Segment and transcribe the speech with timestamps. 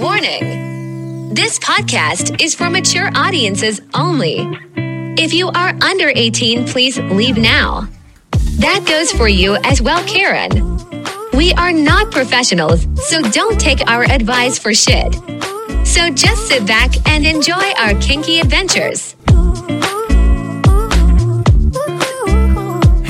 [0.00, 4.46] Warning This podcast is for mature audiences only.
[5.20, 7.88] If you are under 18, please leave now.
[8.58, 10.78] That goes for you as well, Karen.
[11.32, 15.14] We are not professionals, so don't take our advice for shit.
[15.84, 19.16] So just sit back and enjoy our kinky adventures.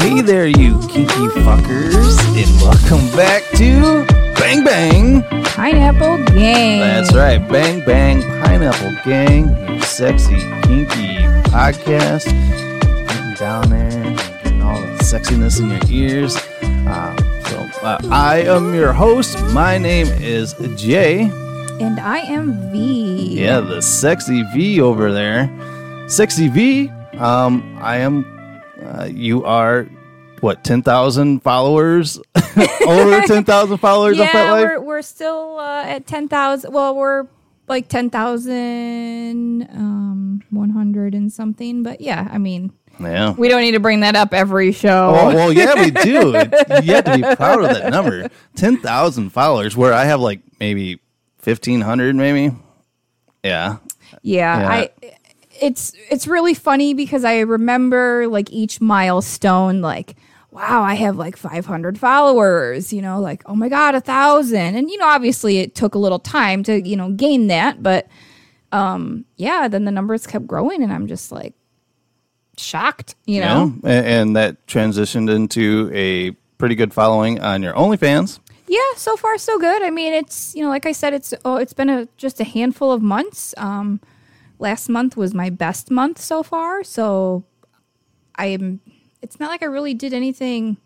[0.01, 4.07] Hey there, you kinky fuckers, and welcome back to
[4.39, 5.23] Bang Bang.
[5.45, 6.81] Pineapple Gang.
[6.81, 11.17] That's right, Bang Bang Pineapple Gang, sexy, kinky
[11.51, 12.25] podcast.
[13.09, 16.37] Getting down there, getting all the sexiness in your ears.
[16.63, 17.17] Uh,
[17.49, 19.43] so, uh, I am your host.
[19.53, 21.23] My name is Jay.
[21.81, 23.41] And I am V.
[23.41, 25.51] Yeah, the sexy V over there.
[26.09, 26.89] Sexy V.
[27.19, 28.25] Um, I am.
[28.85, 29.87] Uh, you are
[30.41, 30.65] what?
[30.65, 32.19] Ten thousand followers?
[32.87, 34.63] Over ten thousand followers on Yeah, FetLife.
[34.63, 36.73] we're, we're still uh, at 10,000.
[36.73, 37.27] Well, we're
[37.69, 41.83] like 10,000, um, 100 and something.
[41.83, 43.33] But yeah, I mean, Yeah.
[43.33, 45.15] we don't need to bring that up every show.
[45.19, 46.31] Oh, well, yeah, we do.
[46.83, 48.29] You have to be proud of that number.
[48.57, 51.01] 10,000 followers, where I have like maybe
[51.45, 52.55] 1,500, maybe.
[53.45, 53.77] Yeah.
[54.23, 54.69] yeah, Yeah.
[54.71, 54.91] I.
[55.61, 60.15] It's it's really funny because I remember like each milestone, like
[60.51, 62.93] wow, I have like 500 followers.
[62.93, 64.77] You know, like oh my god, a thousand.
[64.77, 68.09] And you know, obviously it took a little time to you know gain that, but
[68.73, 71.55] um, yeah, then the numbers kept growing, and I'm just like
[72.57, 73.15] shocked.
[73.25, 73.91] You know, Yeah.
[73.91, 78.41] And, and that transitioned into a pretty good following on your OnlyFans.
[78.67, 79.83] Yeah, so far so good.
[79.83, 82.45] I mean, it's you know, like I said, it's oh, it's been a just a
[82.45, 83.55] handful of months.
[83.57, 84.01] Um,
[84.59, 87.45] last month was my best month so far, so
[88.37, 88.81] I am.
[89.23, 90.77] It's not like I really did anything.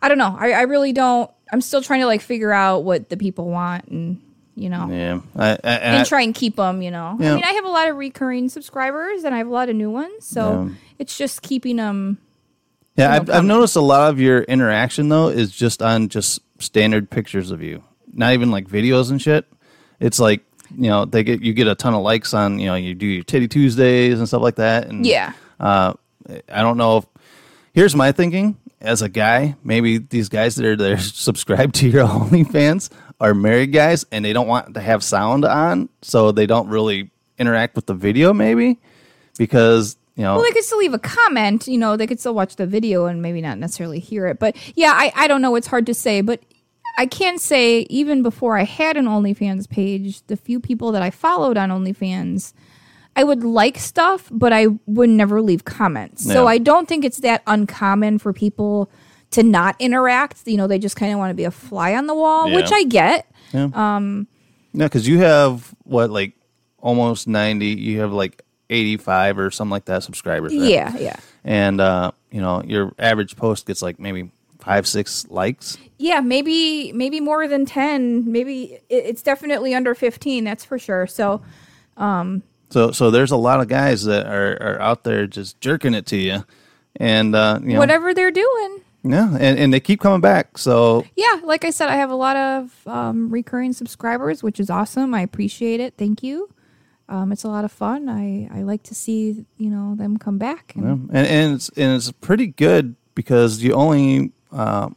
[0.00, 0.36] I don't know.
[0.38, 1.30] I, I really don't.
[1.52, 4.20] I'm still trying to like figure out what the people want, and
[4.54, 5.20] you know, Yeah.
[5.36, 6.82] I, I, and I- try and keep them.
[6.82, 7.32] You know, Yeah.
[7.32, 9.76] I mean, I have a lot of recurring subscribers, and I have a lot of
[9.76, 10.74] new ones, so Yeah.
[10.98, 12.18] it's just keeping them.
[12.96, 17.08] Yeah, I've, I've noticed a lot of your interaction though is just on just standard
[17.10, 19.46] pictures of you, not even like videos and shit.
[20.00, 20.42] It's like
[20.76, 23.06] you know they get you get a ton of likes on you know you do
[23.06, 24.88] your titty Tuesdays and stuff like that.
[24.88, 25.32] And Yeah.
[25.60, 25.94] uh,
[26.52, 27.06] I don't know if
[27.72, 29.56] here's my thinking as a guy.
[29.64, 32.90] Maybe these guys that are that are subscribed to your OnlyFans
[33.20, 37.10] are married guys and they don't want to have sound on, so they don't really
[37.38, 38.32] interact with the video.
[38.32, 38.78] Maybe
[39.38, 41.66] because you know Well, they could still leave a comment.
[41.68, 44.38] You know, they could still watch the video and maybe not necessarily hear it.
[44.38, 45.54] But yeah, I, I don't know.
[45.54, 46.20] It's hard to say.
[46.20, 46.42] But
[46.98, 51.10] I can say, even before I had an OnlyFans page, the few people that I
[51.10, 52.52] followed on OnlyFans,
[53.18, 56.24] I would like stuff, but I would never leave comments.
[56.24, 56.50] So Yeah.
[56.50, 58.88] I don't think it's that uncommon for people
[59.32, 60.46] to not interact.
[60.46, 62.56] You know, they just kind of want to be a fly on the wall, Yeah.
[62.56, 63.26] which I get.
[63.52, 64.22] Yeah,
[64.72, 66.34] because you have what like
[66.78, 67.68] almost ninety.
[67.68, 70.52] You have like eighty-five or something like that subscribers.
[70.54, 70.62] right?
[70.70, 71.16] Yeah, yeah.
[71.44, 74.30] and uh, you know your average post gets like maybe
[74.60, 75.76] five, six likes.
[75.98, 78.30] Yeah, maybe maybe more than 10.
[78.30, 81.06] Maybe it- it's definitely under 15, that's for sure.
[81.08, 81.40] So,
[82.70, 86.06] So, so there's a lot of guys that are, are out there just jerking it
[86.06, 86.44] to you,
[86.96, 88.80] and uh, you know, whatever they're doing.
[89.04, 90.58] yeah, and, and they keep coming back.
[90.58, 94.68] So Yeah, like I said, I have a lot of um, recurring subscribers, which is
[94.70, 95.14] awesome.
[95.14, 95.94] I appreciate it.
[95.96, 96.50] Thank you.
[97.08, 98.08] Um, it's a lot of fun.
[98.10, 100.74] I, I like to see you know them come back.
[100.76, 104.90] And, and, and it's and it's pretty good because you only uh,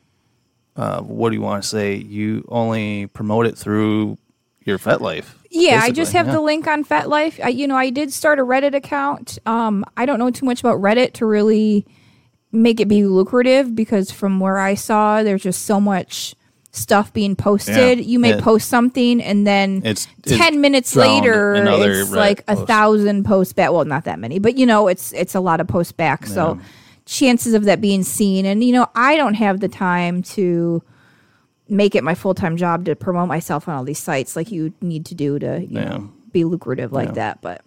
[0.76, 1.96] uh, what do you want to say?
[1.96, 4.18] You only promote it through
[4.66, 5.26] your FetLife.
[5.54, 6.34] Yeah, I just have yeah.
[6.34, 7.44] the link on FetLife.
[7.44, 9.38] I, you know, I did start a Reddit account.
[9.46, 11.86] Um, I don't know too much about Reddit to really
[12.54, 16.36] make it be lucrative because from where I saw, there's just so much
[16.72, 18.00] stuff being posted.
[18.00, 18.06] Yeah.
[18.06, 18.42] You may Yeah.
[18.42, 21.70] post something and then It's- it's ten minutes later, it's
[22.10, 23.74] Reddit like a thousand posts back.
[23.74, 26.26] Well, not that many, but you know, it's it's a lot of posts back.
[26.26, 26.58] So
[27.06, 30.82] chances of that being seen, and you know, I don't have the time to
[31.72, 34.74] make it my full time job to promote myself on all these sites like you
[34.82, 35.84] need to do to you Yeah.
[35.90, 37.42] know be lucrative like that.
[37.42, 37.62] But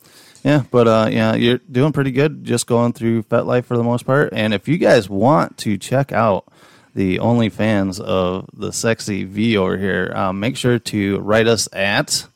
[0.44, 4.04] Yeah, but uh, yeah, you're doing pretty good just going through FetLife for the most
[4.06, 4.30] part.
[4.32, 6.46] And if you guys want to check out
[6.94, 12.26] the OnlyFans of the sexy V over here, um, make sure to write us at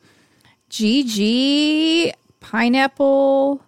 [0.71, 3.63] GG pineapple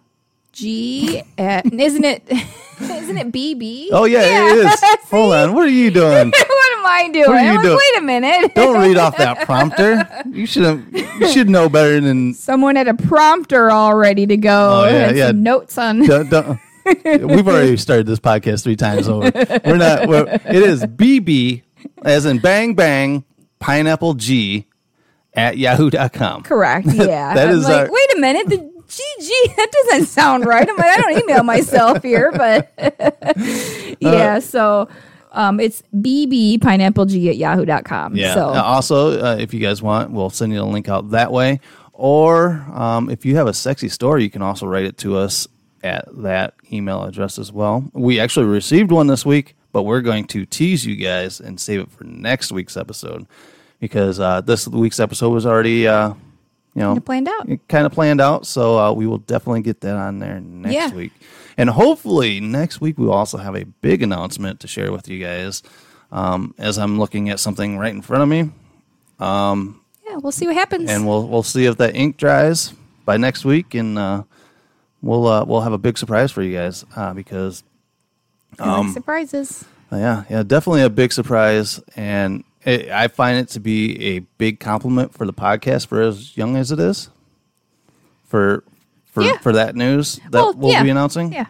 [0.53, 2.23] G at isn't it
[2.81, 3.87] isn't it BB?
[3.91, 4.79] Oh yeah, it is.
[5.09, 6.29] Hold on, what are you doing?
[6.31, 7.25] what am I doing?
[7.27, 7.77] What are you I'm like, doing?
[7.77, 8.55] Wait a minute.
[8.55, 10.07] Don't read off that prompter.
[10.29, 14.85] You should you should know better than Someone had a prompter all ready to go.
[14.85, 15.27] Oh, yeah, yeah.
[15.27, 16.05] some notes on.
[16.05, 16.59] don't, don't-
[17.05, 19.31] We've already started this podcast three times over.
[19.63, 20.07] We're not.
[20.07, 21.61] We're, it is BB,
[22.03, 23.23] as in bang bang,
[23.59, 24.65] pineapple G,
[25.33, 26.41] at yahoo.com.
[26.43, 26.87] Correct.
[26.87, 27.35] Yeah.
[27.35, 28.47] That I'm is like, our- wait a minute.
[28.49, 30.67] The GG, that doesn't sound right.
[30.69, 32.73] I'm like, I don't email myself here, but
[34.01, 34.39] yeah.
[34.39, 34.89] So
[35.31, 38.15] um, it's bbpineappleg at yahoo.com.
[38.15, 38.33] Yeah.
[38.33, 41.31] So Uh, also, uh, if you guys want, we'll send you a link out that
[41.31, 41.59] way.
[41.93, 45.47] Or um, if you have a sexy story, you can also write it to us
[45.83, 47.89] at that email address as well.
[47.93, 51.81] We actually received one this week, but we're going to tease you guys and save
[51.81, 53.25] it for next week's episode
[53.79, 56.13] because uh, this week's episode was already, uh,
[56.75, 57.47] you know, planned out.
[57.67, 58.45] Kind of planned out.
[58.45, 60.93] So uh, we will definitely get that on there next Yeah.
[60.93, 61.11] week.
[61.57, 65.63] And hopefully next week we'll also have a big announcement to share with you guys.
[66.11, 68.51] Um, as I'm looking at something right in front of me,
[69.19, 70.89] yeah, we'll see what happens.
[70.89, 72.73] and we'll we'll see if that ink dries
[73.05, 74.23] by next week, and uh,
[75.01, 77.63] we'll uh, we'll have a big surprise for you guys uh, because
[78.59, 79.63] I like um, surprises.
[79.91, 85.13] yeah yeah definitely a big surprise, and I find it to be a big compliment
[85.13, 87.09] for the podcast for as young as it is
[88.25, 88.63] for
[89.05, 89.37] for Yeah.
[89.39, 90.83] for that news that Well, we'll yeah.
[90.83, 91.33] be announcing.
[91.33, 91.47] Yeah.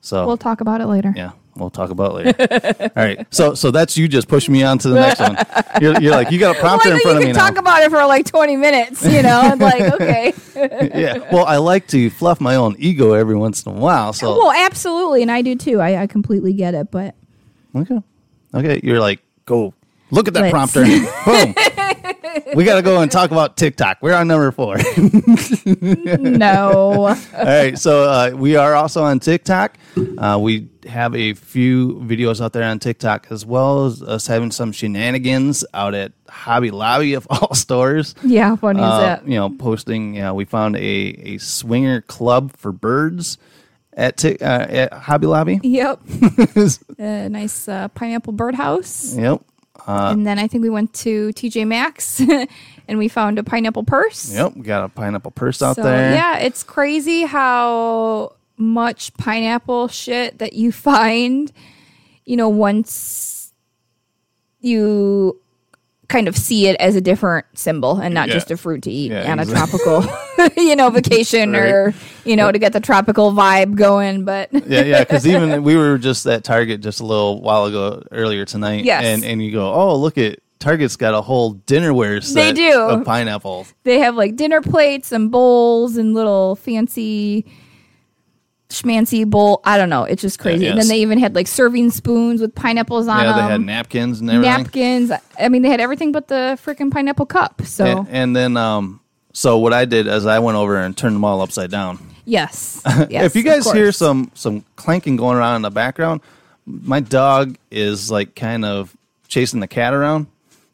[0.00, 1.12] So We'll talk about it later.
[1.16, 2.90] yeah, we'll talk about it later.
[2.96, 5.36] All right, so so that's you just pushing me on to the next one.
[5.82, 7.38] You're, you're like you got a Well, prompter I in front you of can me
[7.54, 9.40] talk about it for like 20 minutes, you know?
[9.40, 10.32] I'm like, okay.
[10.56, 14.12] yeah, well, I like to fluff my own ego every once in a while.
[14.12, 15.22] So well, absolutely.
[15.22, 15.80] And I do too.
[15.80, 16.90] I, I completely get it.
[16.90, 17.14] But
[17.76, 18.00] okay,
[18.54, 19.72] okay, you're like go
[20.10, 20.84] look at that Let's- prompter.
[21.24, 21.54] Boom.
[22.54, 23.98] We got to go and talk about TikTok.
[24.00, 24.76] We're on number four.
[25.66, 27.06] no.
[27.08, 29.76] All right, so uh, we are also on TikTok.
[30.16, 34.50] Uh, we have a few videos out there on TikTok as well as us having
[34.50, 38.14] some shenanigans out at Hobby Lobby of all stores.
[38.22, 39.28] yeah, funny Uh, is that?
[39.28, 40.14] You know, posting.
[40.14, 43.38] You know, we found a a swinger club for birds
[43.94, 45.60] at Ti- uh, at Hobby Lobby.
[45.62, 46.00] Yep.
[46.98, 49.14] a nice uh, pineapple birdhouse.
[49.16, 49.42] Yep.
[49.88, 52.20] Uh, and then I think we went to TJ Maxx
[52.88, 54.30] and we found a pineapple purse.
[54.30, 54.56] Yep.
[54.56, 56.12] We got a pineapple purse out so, there.
[56.12, 61.50] Yeah, it's crazy how much pineapple shit that you find,
[62.26, 63.54] you know, once
[64.60, 65.40] you
[66.08, 68.34] kind of see it as a different symbol and not Yeah.
[68.34, 70.02] just a fruit to eat Yeah, on a tropical,
[70.56, 71.92] you know, vacation or,
[72.24, 74.24] you know, to get the tropical vibe going.
[74.24, 75.00] But yeah, yeah.
[75.00, 78.84] Because even we were just at Target just a little while ago earlier tonight.
[78.84, 79.04] Yes.
[79.04, 82.80] And and you go, oh look at Target's got a whole dinnerware set They do.
[82.80, 83.66] of pineapple.
[83.84, 87.44] they have like dinner plates and bowls and little fancy
[88.68, 89.60] schmancy bowl.
[89.64, 90.04] I don't know.
[90.04, 90.66] It's just crazy.
[90.66, 90.86] And yes.
[90.86, 93.26] then they even had like serving spoons with pineapples on them.
[93.26, 94.64] Yeah, they had napkins and everything.
[94.64, 95.12] napkins.
[95.38, 97.62] I mean, they had everything but the freaking pineapple cup.
[97.64, 99.00] So And, and then um,
[99.32, 101.98] so what I did is I went over and turned them all upside down.
[102.24, 103.24] yes, yes.
[103.24, 106.20] if you of guys hear some some clanking going around in the background,
[106.66, 108.94] my dog is like kind of
[109.28, 110.26] chasing the cat around.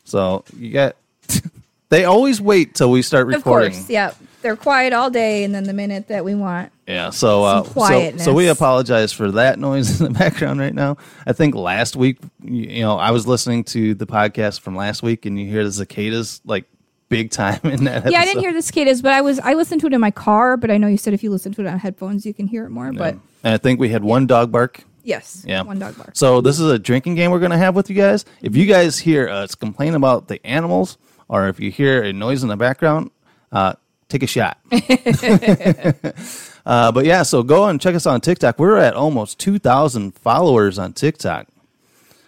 [0.05, 0.97] So you got.
[1.91, 3.73] they always wait till we start of recording.
[3.73, 4.15] course, yeah,
[4.45, 8.17] they're quiet all day, and then the minute that we want, Yeah, so uh, so
[8.19, 10.99] so we apologize for that noise in the background right now.
[11.27, 15.27] I think last week, you know, I was listening to the podcast from last week,
[15.27, 16.67] and you hear the cicadas like
[17.09, 18.11] big time in that.
[18.11, 20.11] yeah, I didn't hear the cicadas, but I was I listened to it in my
[20.11, 20.57] car.
[20.59, 22.67] But I know you said if you listen to it on headphones, you can hear
[22.67, 22.93] it more.
[22.93, 24.85] But And I think we had one dog bark.
[25.03, 26.11] yes, Yeah, one dog bark.
[26.13, 28.27] So this is a drinking game we're going to have with you guys.
[28.43, 30.99] If you guys hear us complain about the animals,
[31.29, 33.11] or if you hear a noise in the background,
[33.53, 33.75] uh,
[34.15, 34.59] take a shot.
[36.67, 38.59] uh, but yeah, so go and check us on TikTok.
[38.59, 41.49] We're at almost two thousand followers on TikTok.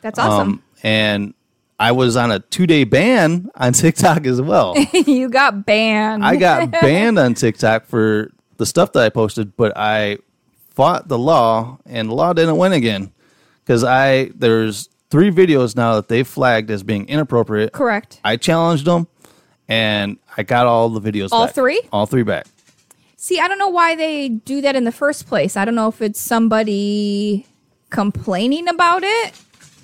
[0.03, 0.49] That's awesome.
[0.49, 1.35] Um, and
[1.79, 4.75] I was on a two day ban on TikTok as well.
[4.93, 6.25] you got banned.
[6.25, 10.19] I got banned on TikTok for the stuff that I posted, but I
[10.71, 13.13] fought the law and the law didn't win again.
[13.65, 17.73] Because I there's three videos now that they flagged as being inappropriate.
[17.73, 18.21] correct.
[18.25, 19.07] I challenged them
[19.69, 21.55] and I got all the videos All back.
[21.55, 21.81] three?
[21.93, 22.47] All three back.
[23.17, 25.57] See, I don't know why they do that in the first place.
[25.57, 27.47] I don't know if it's somebody
[27.91, 29.35] complaining about it,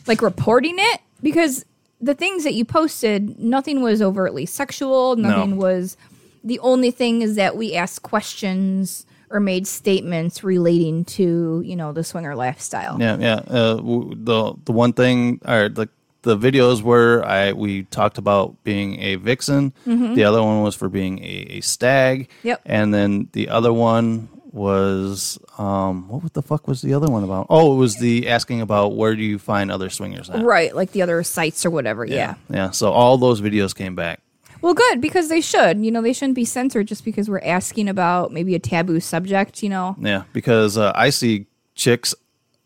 [0.07, 1.65] like reporting it, because
[2.01, 5.17] the things that you posted, nothing was overtly sexual.
[5.17, 5.97] Nothing was.
[6.45, 11.93] The only thing is that we asked questions or made statements relating to, you know,
[11.93, 12.99] the swinger lifestyle.
[13.01, 13.35] Yeah, yeah.
[13.49, 15.89] Uh, w- the the one thing or the
[16.23, 19.73] the videos were I we talked about being a vixen.
[19.87, 22.29] The other one was for being a, a stag.
[22.29, 22.49] Mm-hmm.
[22.49, 22.63] Yep.
[22.67, 27.47] And then the other one was um what the fuck was the other one about?
[27.49, 30.45] Oh, it was the asking about where do you find other swingers at?
[30.45, 32.05] Right, like the other sites or whatever.
[32.05, 32.35] yeah.
[32.51, 32.71] Yeah.
[32.71, 34.21] So all those videos came back.
[34.61, 35.85] Well, good because they should.
[35.85, 39.63] You know, they shouldn't be censored just because we're asking about maybe a taboo subject.
[39.63, 42.15] You know, Yeah, because uh, I see chicks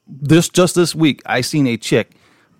[0.07, 1.23] this just this week.
[1.25, 2.11] I seen a chick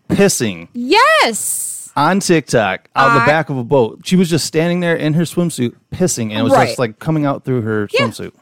[0.09, 1.91] pissing Yes.
[1.97, 4.01] on TikTok out the back of a boat.
[4.05, 6.67] She was just standing there in her swimsuit pissing, and it was Right.
[6.69, 8.03] just like coming out through her Yeah.
[8.09, 8.33] swimsuit.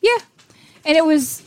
[0.00, 0.18] Yeah.
[0.84, 1.42] And it was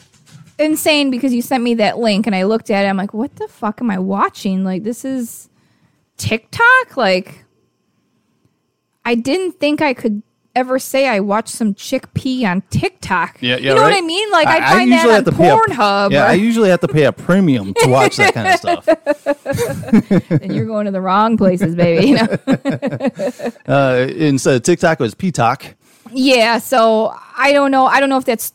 [0.57, 2.87] insane because you sent me that link and I looked at it.
[2.87, 4.63] I'm like, what the fuck am I watching?
[4.63, 5.49] Like, this is
[6.17, 6.95] TikTok?
[6.95, 7.43] Like,
[9.03, 10.21] I didn't think I could
[10.55, 13.37] ever say I watched some chick pee on TikTok.
[13.41, 13.93] Yeah, yeah, You know what?
[13.93, 14.31] I mean?
[14.31, 16.11] Like, I, find usually that have on to pay a- Pornhub.
[16.11, 18.87] yeah, or- I usually have to pay a premium to watch that kind of stuff.
[20.41, 22.07] and you're going to the wrong places, baby.
[22.07, 22.27] You know?
[23.67, 25.75] Uh, instead of TikTok, it was P-Talk.
[26.11, 27.85] Yeah, so I don't know.
[27.85, 28.53] I don't know if that's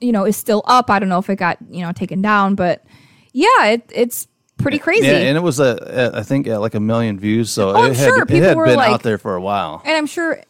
[0.00, 0.88] you know is still up.
[0.90, 2.84] I don't know if it got you know taken down, but
[3.32, 4.28] yeah, it, it's
[4.58, 5.06] pretty crazy.
[5.06, 7.50] Yeah, and it was a, I think, at like a million views.
[7.50, 8.22] So Oh, it had, sure.
[8.22, 9.82] it had been like- out there for a while.
[9.84, 10.40] and I'm sure,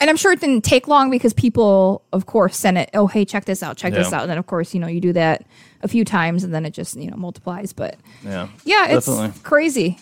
[0.00, 2.90] and I'm sure it didn't take long because people, of course, sent it.
[2.94, 5.00] Oh, hey, check this out, check this out, and then of course you know you
[5.00, 5.44] do that
[5.82, 7.72] a few times, and then it just you know multiplies.
[7.72, 9.40] But Yeah, yeah, it's definitely.
[9.42, 9.98] crazy.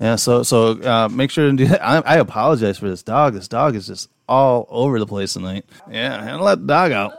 [0.00, 1.84] Yeah, so so uh, make sure to do that.
[1.86, 3.34] I, I apologize for this dog.
[3.34, 5.64] This dog is just all over the place tonight.
[5.90, 7.12] Yeah, and let the dog out.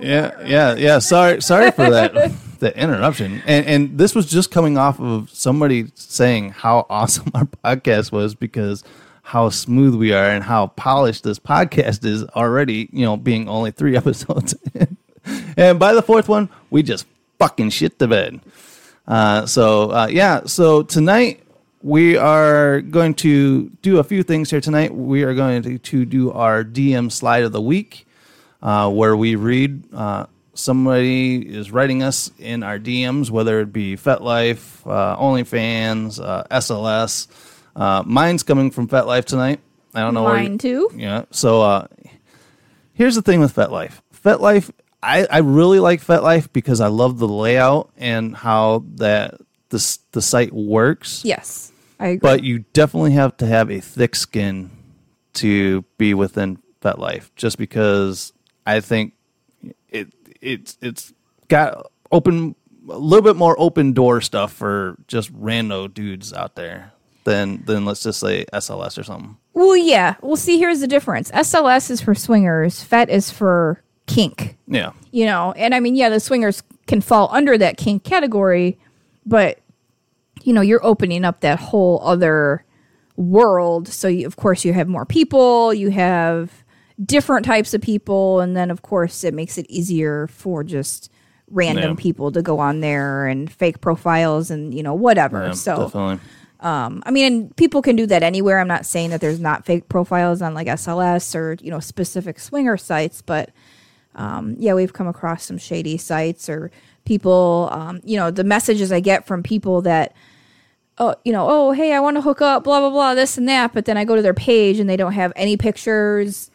[0.00, 0.98] Yeah, yeah, yeah.
[0.98, 3.42] Sorry, sorry for that the interruption.
[3.46, 8.34] And and this was just coming off of somebody saying how awesome our podcast was
[8.34, 8.82] because
[9.30, 12.88] how smooth we are and how polished this podcast is already.
[12.92, 14.96] You know, being only three episodes in.
[15.56, 17.06] and by the fourth one, we just
[17.38, 18.40] fucking shit the bed.
[19.06, 21.44] Uh, so uh, yeah, so tonight
[21.80, 24.92] we are going to do a few things here tonight.
[24.92, 28.08] We are going to, to do our DM slide of the week,
[28.60, 33.96] uh, where we read uh, somebody is writing us in our DMs, whether it be
[33.96, 37.28] FetLife, uh, OnlyFans, uh, SLS.
[37.80, 39.60] Uh, mine's coming from FetLife tonight.
[39.94, 40.90] I don't know where Mine you- too.
[40.94, 41.24] yeah.
[41.30, 41.86] So uh,
[42.92, 43.94] here's the thing with FetLife.
[44.22, 44.70] FetLife,
[45.02, 49.36] I, I really like FetLife because I love the layout and how that
[49.70, 51.24] the the site works.
[51.24, 52.18] Yes, I agree.
[52.18, 54.70] But you definitely have to have a thick skin
[55.34, 58.32] to be within FetLife, just because
[58.66, 59.14] I think
[59.88, 61.14] it it's it's
[61.48, 62.54] got open
[62.88, 66.92] a little bit more open door stuff for just rando dudes out there
[67.30, 69.36] than than let's just say SLS or something.
[69.54, 70.16] well, yeah.
[70.20, 71.30] Well, see, here's the difference.
[71.30, 72.82] SLS is for swingers.
[72.82, 74.56] Fet is for kink.
[74.66, 74.90] Yeah.
[75.12, 78.76] you know and i mean yeah the swingers can fall under that kink category
[79.24, 79.60] but
[80.42, 82.64] you know you're opening up that whole other
[83.16, 86.64] world so you, of course you have more people you have
[87.04, 91.10] different types of people and then of course it makes it easier for just
[91.48, 92.02] random Yeah.
[92.02, 96.18] people to go on there and fake profiles and you know whatever Yeah, so definitely.
[96.62, 98.58] I mean, people can do that anywhere.
[98.58, 102.38] I'm not saying that there's not fake profiles on like SLS or you know specific
[102.38, 103.50] swinger sites, but
[104.14, 106.70] um, yeah, we've come across some shady sites or
[107.04, 107.68] people.
[107.72, 110.14] Um, you know, the messages I get from people that,
[110.98, 113.48] oh, you know, oh, hey, I want to hook up, blah blah blah, this and
[113.48, 116.50] that, but then I go to their page and they don't have any pictures.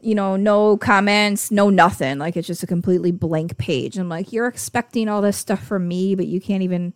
[0.00, 2.18] You know, no comments, no nothing.
[2.18, 3.96] Like it's just a completely blank page.
[3.96, 6.92] I'm like, you're expecting all this stuff from me, but you can't even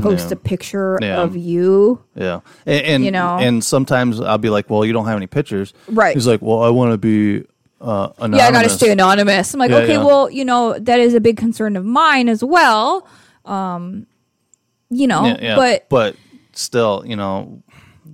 [0.00, 0.32] post Yeah.
[0.34, 1.22] a picture Yeah.
[1.22, 2.02] of you.
[2.14, 3.38] Yeah, and, and You know?
[3.38, 6.14] and sometimes I'll be like, "Well, you don't have any pictures." Right.
[6.14, 7.44] He's like, "Well, I want to be
[7.80, 9.52] uh, anonymous." Yeah, I got to stay anonymous.
[9.54, 12.42] I'm like, Yeah, okay, well, you know, that is a big concern of mine as
[12.42, 13.06] well.
[13.44, 14.06] Um,
[14.90, 16.16] you know, but but
[16.52, 17.62] still, you know,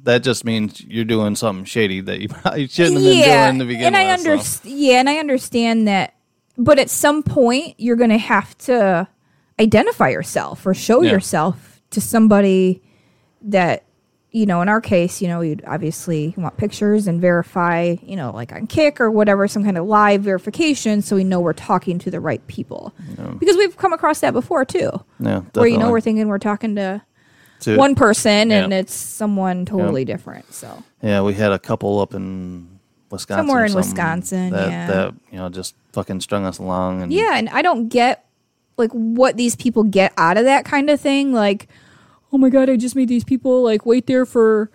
[0.05, 3.59] that just means you're doing something shady that you probably shouldn't have been yeah, doing
[3.61, 4.21] to begin and I with.
[4.23, 4.31] so.
[4.31, 4.75] understand.
[4.79, 6.15] Yeah, and I understand that.
[6.59, 9.09] But at some point, you're going to have to
[9.59, 11.13] identify yourself or show Yeah.
[11.13, 12.83] yourself to somebody
[13.43, 13.85] that
[14.31, 14.61] you know.
[14.63, 18.67] In our case, you know, you'd obviously want pictures and verify, you know, like on
[18.67, 22.21] Kick or whatever, some kind of live verification, so we know we're talking to the
[22.21, 22.95] right people.
[23.39, 24.91] Because we've come across that before too.
[25.19, 27.03] Yeah, where you know we're thinking we're talking to
[27.61, 30.53] To- one person and it's someone totally different.
[30.55, 32.79] So Yeah, we had a couple up in
[33.11, 33.47] Wisconsin.
[33.47, 34.87] Somewhere in Wisconsin, that, yeah.
[34.87, 37.03] that you know just fucking strung us along.
[37.03, 38.25] And yeah, and I don't get
[38.81, 41.33] like what these people get out of that kind of thing.
[41.33, 41.69] Like,
[42.33, 44.71] oh my god, I just made these people like wait there for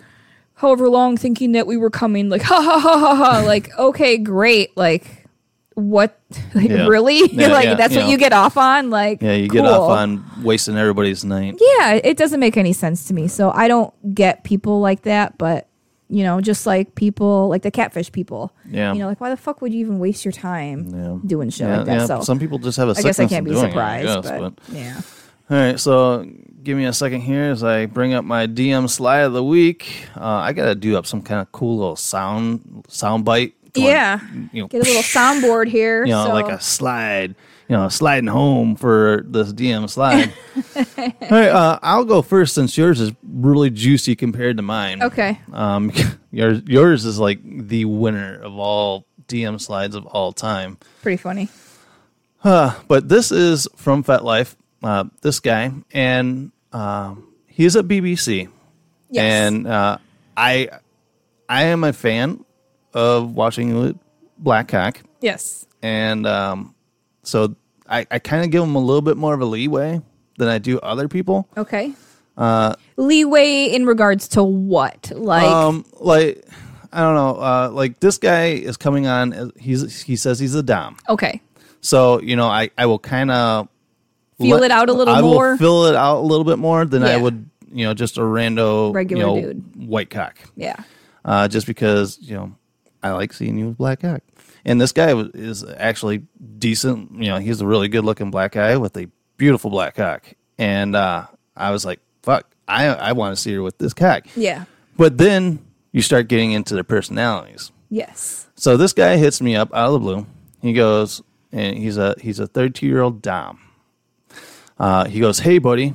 [0.55, 2.29] however long, thinking that we were coming.
[2.29, 3.43] Like, ha ha ha ha ha.
[3.45, 4.75] like, okay, great.
[4.77, 5.25] Like,
[5.73, 6.17] what?
[6.55, 6.87] Like, Yeah.
[6.87, 7.19] really?
[7.33, 8.89] Yeah, like, yeah, that's what you get off on?
[8.89, 11.55] Like, yeah, you get off on wasting everybody's night.
[11.79, 13.27] yeah, it doesn't make any sense to me.
[13.27, 15.67] So I don't get people like that, but
[16.09, 18.53] you know, just like people like the catfish people.
[18.69, 18.93] Yeah.
[18.93, 21.17] You know, like why the fuck would you even waste your time Yeah.
[21.25, 21.93] doing shit Yeah, like that?
[22.01, 23.69] yeah, so some people just have a I guess I can't be doing it, I
[23.69, 25.01] surprised, guess, but, yeah.
[25.49, 26.25] All right, so
[26.63, 30.07] give me a second here as I bring up my DM slide of the week.
[30.15, 34.19] Uh, I gotta do up some kind of cool little sound sound bite going, Yeah.
[34.51, 36.05] you know, Get a little soundboard here.
[36.05, 37.35] you know, so- like a slide,
[37.69, 40.31] you know, sliding home for this DM slide.
[40.75, 40.83] All
[41.31, 45.01] right, uh, I'll go first since yours is really juicy compared to mine.
[45.03, 45.39] Okay.
[45.51, 45.91] Um,
[46.31, 50.77] yours yours is like the winner of all DM slides of all time.
[51.01, 51.49] Pretty funny.
[52.43, 54.55] But this is from FetLife.
[54.83, 58.49] Uh, this guy, and um, he's at BBC,
[59.09, 59.23] Yes.
[59.23, 59.97] and uh,
[60.37, 60.69] I,
[61.49, 62.44] I am a fan
[62.95, 63.99] of watching
[64.39, 65.01] Black Cock.
[65.21, 65.67] yes.
[65.83, 66.73] and um,
[67.21, 67.55] so
[67.87, 70.01] I, I kind of give them a little bit more of a leeway
[70.37, 71.47] than I do other people.
[71.55, 71.93] Okay.
[72.37, 75.11] Uh, Leeway in regards to what?
[75.15, 76.43] Like, Um, like
[76.91, 79.51] I don't know, uh, like this guy is coming on.
[79.57, 81.41] He's he says he's a dom, okay.
[81.81, 83.67] so you know I I will kind of
[84.39, 85.51] Feel it out a little I more?
[85.51, 88.21] will fill it out a little bit more than I would you know just a
[88.21, 89.87] rando Regular you know, dude.
[89.87, 90.37] white cock.
[90.57, 90.75] Yeah.
[91.23, 92.53] uh, just because you know
[93.07, 94.21] I like seeing you with black cock.
[94.65, 96.23] And this guy was- is actually
[96.57, 97.11] decent.
[97.13, 99.07] You know, he's a really good looking black guy with a
[99.37, 100.23] beautiful black cock.
[100.57, 104.25] And uh, I was like, "Fuck, I I want to see her with this cock."
[104.35, 104.65] Yeah.
[104.97, 105.59] But then
[105.91, 107.71] you start getting into their personalities.
[107.89, 108.47] Yes.
[108.55, 110.25] So this guy hits me up out of the blue.
[110.61, 111.21] He goes,
[111.51, 113.59] and he's a he's a 32 year old dom.
[114.79, 115.93] Uh, he goes, "Hey, buddy,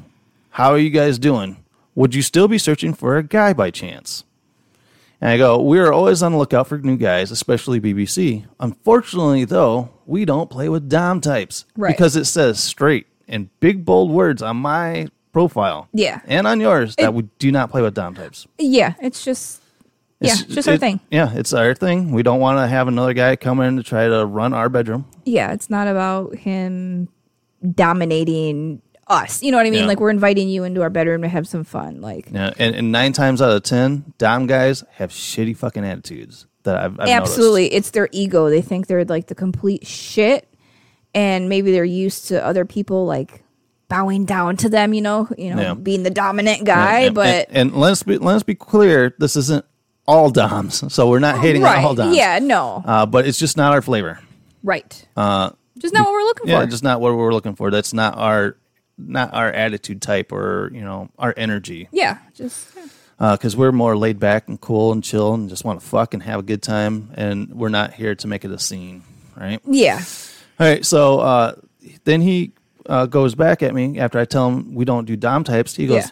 [0.50, 1.56] how are you guys doing?
[1.94, 4.24] Would you still be searching for a guy by chance?"
[5.20, 8.44] And I go, "We are always on the lookout for new guys, especially BBC.
[8.58, 11.94] Unfortunately, though, we don't play with dom types Right.
[11.94, 16.20] because it says straight in big bold words on my profile, Yeah.
[16.26, 18.94] and on yours that we do not play with dom types." Yeah.
[19.02, 19.60] It's just,
[20.20, 21.00] yeah, It's- it's just our thing.
[21.10, 22.12] Yeah, it's our thing.
[22.12, 25.04] We don't want to have another guy come in to try to run our bedroom.
[25.26, 25.52] Yeah.
[25.52, 27.08] It's not about him
[27.74, 29.42] dominating us.
[29.42, 29.80] You know what I mean?
[29.80, 29.86] Yeah.
[29.86, 32.00] Like, we're inviting you into our bedroom to have some fun.
[32.00, 36.46] Like, Yeah, and, and nine times out of ten, dom guys have shitty fucking attitudes
[36.62, 37.72] that I've, I've absolutely.
[37.72, 38.48] It's their ego.
[38.50, 40.46] They think they're like the complete shit.
[41.14, 43.42] And maybe they're used to other people like
[43.88, 45.74] bowing down to them, you know, you know, Yeah.
[45.74, 46.66] being the dominant noticed.
[46.66, 46.98] guy.
[47.00, 49.64] And- but and, and let's be let's be clear, this isn't
[50.06, 51.96] all doms, so we're not hating on all right.
[51.96, 52.16] doms.
[52.16, 52.82] Yeah, no.
[52.86, 54.20] uh, but it's just not our flavor.
[54.62, 55.04] right.
[55.16, 56.50] Uh just not what we're looking for.
[56.52, 57.70] Yeah, just not what we're looking for.
[57.70, 58.56] That's not our
[59.08, 61.88] not our attitude type or you know our energy.
[61.92, 62.18] yeah.
[62.34, 62.68] Just
[63.18, 66.22] because we're more laid back and cool and chill and just want to fuck and
[66.22, 69.02] have a good time and we're not here to make it a scene
[69.36, 70.02] right yeah.
[70.58, 71.54] all right so uh,
[72.04, 72.52] then he
[72.86, 75.86] uh, goes back at me after i tell him we don't do dom types he
[75.86, 76.10] goes Yeah.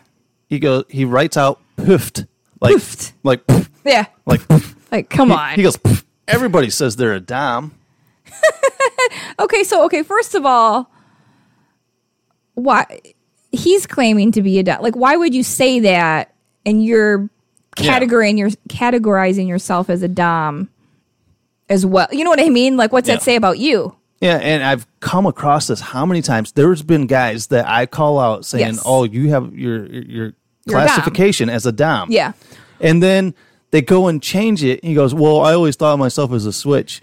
[0.48, 2.26] he goes he writes out poofed
[2.60, 3.12] like Poofed.
[3.22, 4.04] like poof, Yeah.
[4.26, 4.74] like poof.
[4.92, 5.54] Like, come on.
[5.54, 7.72] he goes "Poof." everybody says they're a dom
[9.38, 10.90] Okay, so okay, first of all,
[12.58, 13.00] why
[13.52, 14.82] he's claiming to be a dom?
[14.82, 16.34] Like, why would you say that?
[16.66, 17.28] And you're
[17.78, 17.98] Yeah.
[18.00, 20.68] categorizing your categorizing yourself as a dom
[21.68, 22.08] as well.
[22.10, 22.76] You know what I mean?
[22.76, 23.14] Like, what's Yeah.
[23.16, 23.94] that say about you?
[24.20, 26.50] Yeah, and I've come across this how many times?
[26.52, 28.82] There's been guys that I call out saying, Yes.
[28.84, 30.32] "Oh, you have your your You're a
[30.86, 32.32] classification as a dom." Yeah.
[32.80, 33.34] and then
[33.70, 34.84] they go and change it.
[34.84, 37.00] He goes, "Well, I always thought of myself as a switch,"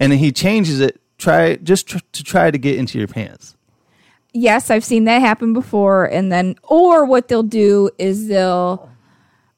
[0.00, 0.98] and then he changes it.
[1.18, 3.56] Try just tr- to try to get into your pants.
[4.36, 6.06] Yes, I've seen that happen before.
[6.06, 8.90] And then, or what they'll do is they'll,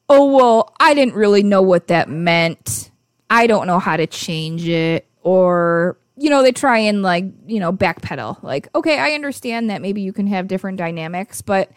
[0.07, 2.91] oh, well, I didn't really know what that meant.
[3.29, 5.07] I don't know how to change it.
[5.23, 8.41] Or, you know, they try and like, you know, backpedal.
[8.43, 11.71] Like, okay, I understand that maybe you can have different dynamics, but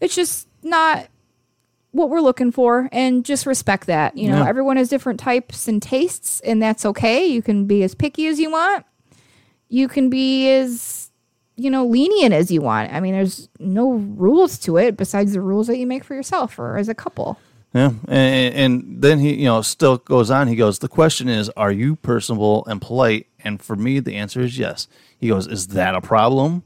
[0.00, 1.08] it's just not
[1.92, 4.16] what we're looking for and just respect that.
[4.16, 4.48] You know, Yeah.
[4.48, 7.26] everyone has different types and tastes, and that's okay.
[7.26, 8.84] You can be as picky as you want.
[9.68, 11.05] You can be as
[11.56, 12.92] you know, lenient as you want.
[12.92, 16.58] I mean, there's no rules to it besides the rules that you make for yourself
[16.58, 17.38] or as a couple.
[17.74, 20.48] Yeah, and, and then he, you know, still goes on.
[20.48, 24.40] He goes, "The question is, are you personable and polite?" And for me, the answer
[24.40, 24.88] is yes.
[25.18, 26.62] He goes, "Is that a problem?"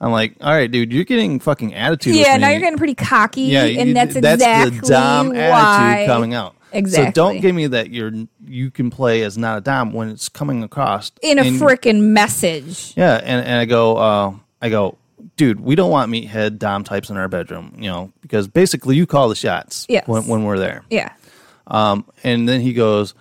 [0.00, 2.94] I'm like, "All right, dude, you're getting fucking attitude." with Yeah, now you're getting pretty
[2.96, 5.34] cocky, Yeah, and you- that's exactly the dom why.
[5.36, 6.56] attitude coming out.
[6.72, 7.06] Exactly.
[7.06, 8.12] So don't give me that you're
[8.46, 12.92] you can play as not a dom when it's coming across in a freaking message.
[12.96, 14.96] Yeah, and, and I go, uh, I go,
[15.36, 19.06] dude, we don't want meathead dom types in our bedroom, you know, because basically you
[19.06, 20.06] call the shots Yes.
[20.08, 20.84] when when we're there.
[20.90, 21.12] Yeah,
[21.66, 23.14] And then he goes,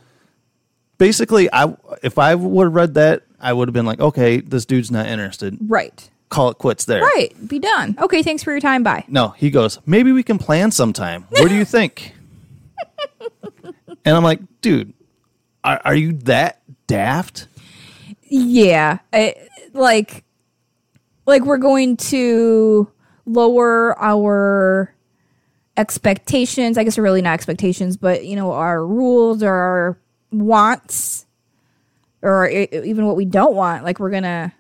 [0.98, 4.66] basically, I if I would have read that, I would have been like, okay, this
[4.66, 5.58] dude's not interested.
[5.68, 7.02] right, Call it quits there.
[7.02, 7.34] right.
[7.48, 7.98] Be done.
[8.02, 8.84] Okay, thanks for your time.
[8.84, 9.04] Bye.
[9.08, 11.26] No, he goes, maybe we can plan sometime.
[11.32, 12.14] What do you think?
[14.06, 14.94] and I'm like, dude,
[15.64, 17.48] are, are you that daft?
[18.24, 19.36] Yeah, I,
[19.74, 20.24] like,
[21.26, 22.92] like we're going to
[23.26, 24.94] lower our
[25.78, 26.78] expectations.
[26.78, 29.98] I guess are really not expectations, but you know, our rules or our
[30.32, 31.26] wants
[32.22, 34.54] or even what we don't want, like we're gonna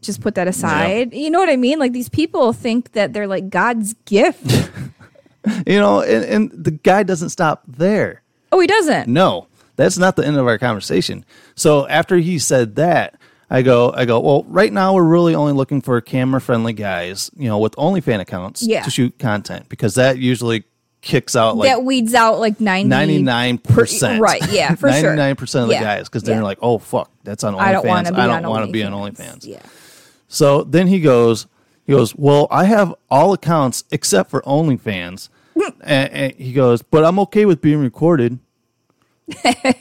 [0.00, 1.12] just put that aside.
[1.14, 1.78] You know what I mean?
[1.78, 4.70] Like these people think that they're like God's gift.
[5.66, 8.22] You know, and, and the guy doesn't stop there.
[8.52, 9.08] Oh, he doesn't.
[9.08, 11.24] No, that's not the end of our conversation.
[11.54, 13.18] So after he said that,
[13.50, 17.30] I go, I go, well, right now we're really only looking for camera friendly guys,
[17.36, 18.82] you know, with OnlyFan accounts Yeah.
[18.82, 20.64] to shoot content because that usually
[21.02, 24.20] kicks out like that weeds out like 90 ninety nine percent.
[24.20, 25.02] right, yeah, for sure.
[25.02, 26.42] Ninety nine percent of the Yeah, guys because they're yeah.
[26.44, 27.60] like, oh fuck, that's on OnlyFans.
[27.60, 29.16] I don't want to be I on don't want to be on OnlyFans.
[29.16, 29.46] OnlyFans.
[29.48, 29.62] Yeah.
[30.28, 31.46] So then he goes,
[31.84, 35.28] he goes, well, I have all accounts except for OnlyFans,
[35.82, 38.38] and, and he goes, but I'm okay with being recorded.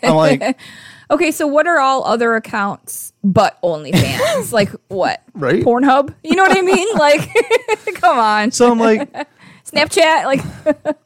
[0.04, 0.58] I'm like,
[1.12, 4.52] Okay, so what are all other accounts but OnlyFans?
[4.54, 5.22] like what?
[5.34, 5.62] Right.
[5.62, 6.16] Pornhub?
[6.24, 6.88] You know what I mean?
[6.96, 7.30] Like,
[7.96, 8.52] come on.
[8.52, 9.12] so I'm like,
[9.66, 10.24] Snapchat?
[10.24, 10.42] Like,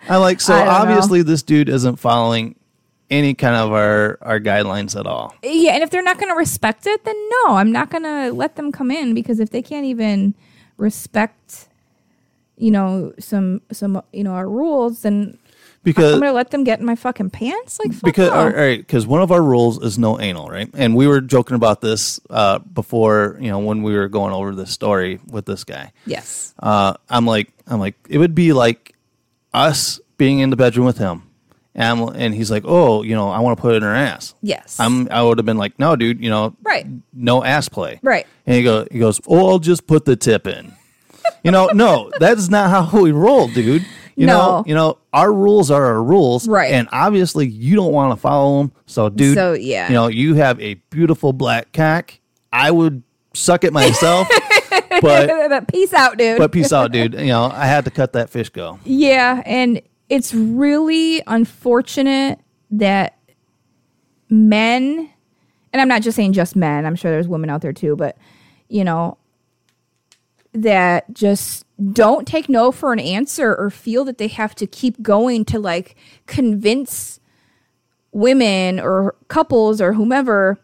[0.07, 0.71] I'm like, so I don't know.
[0.73, 2.55] obviously this dude isn't following
[3.09, 5.33] any kind of our our guidelines at all.
[5.41, 5.71] yeah.
[5.71, 8.57] And if they're not going to respect it, then no, I'm not going to let
[8.57, 10.35] them come in because if they can't even
[10.77, 11.67] respect,
[12.57, 15.37] you know, some some you know our rules, then
[15.83, 17.79] Because I'm to let them get in my fucking pants.
[17.79, 18.35] Like, fuck because no.
[18.35, 20.69] all right, because one of our rules is no anal, right?
[20.73, 24.55] And we were joking about this uh, before, you know, when we were going over
[24.55, 25.91] this story with this guy.
[26.05, 26.53] yes.
[26.59, 28.95] Uh, I'm like, I'm like, it would be like
[29.53, 31.23] us being in the bedroom with him,
[31.75, 33.93] and I'm, and he's like, oh, you know, I want to put it in her
[33.95, 34.33] ass.
[34.41, 34.79] Yes.
[34.79, 36.85] I'm, I would have been like, no, dude, you know, Right.
[37.13, 38.25] no ass play, Right.
[38.47, 40.73] And he go, he goes, oh, I'll just put the tip in.
[41.43, 43.85] You know, no, that's not how we roll, dude.
[44.15, 44.37] You No.
[44.37, 46.71] know, you know, our rules are our rules, Right.
[46.71, 48.71] And obviously, you don't want to follow them.
[48.85, 49.87] So, dude, So, yeah.
[49.89, 52.13] you know, you have a beautiful black cock.
[52.53, 54.29] I would suck it myself,
[55.01, 55.01] but
[55.49, 56.37] but peace out, dude.
[56.37, 57.13] but peace out, dude.
[57.19, 58.79] You know, I had to cut that fish go.
[58.85, 62.39] Yeah, and it's really unfortunate
[62.71, 63.17] that
[64.29, 65.09] men,
[65.73, 68.17] and I'm not just saying just men, I'm sure there's women out there too, but
[68.69, 69.17] you know,
[70.55, 75.01] that just don't take no for an answer or feel that they have to keep
[75.01, 77.19] going to like convince
[78.11, 80.57] women or couples or whomever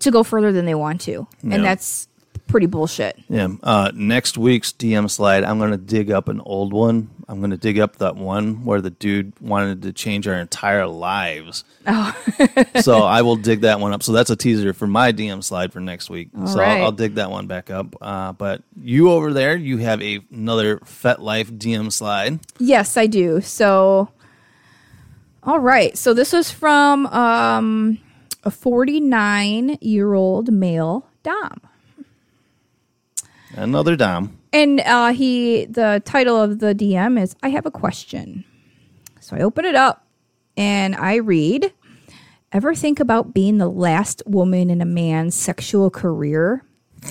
[0.00, 1.26] to go further than they want to.
[1.42, 1.54] Yeah.
[1.54, 2.08] And that's
[2.46, 3.18] pretty bullshit.
[3.28, 3.48] Yeah.
[3.62, 7.10] Uh, next week's DM slide, I'm going to dig up an old one.
[7.28, 10.86] I'm going to dig up that one where the dude wanted to change our entire
[10.86, 11.64] lives.
[11.86, 12.14] Oh.
[12.80, 14.02] so I will dig that one up.
[14.02, 16.28] So that's a teaser for my DM slide for next week.
[16.46, 16.78] so right.
[16.78, 17.96] I'll, I'll dig that one back up.
[18.00, 22.40] Uh, but you over there, you have a, another FetLife DM slide.
[22.58, 23.40] Yes, I do.
[23.40, 24.10] So,
[25.42, 25.96] all right.
[25.96, 27.98] So this was from um,
[28.44, 31.60] a 49 year old male Dom.
[33.56, 34.38] Another Dom.
[34.52, 38.44] And uh, he, the title of the DM is I have a question.
[39.20, 40.06] So I open it up
[40.56, 41.72] and I read
[42.54, 46.64] Ever think about being the last woman in a man's sexual career?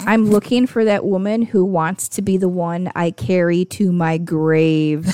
[0.06, 4.18] I'm looking for that woman who wants to be the one I carry to my
[4.18, 5.14] grave.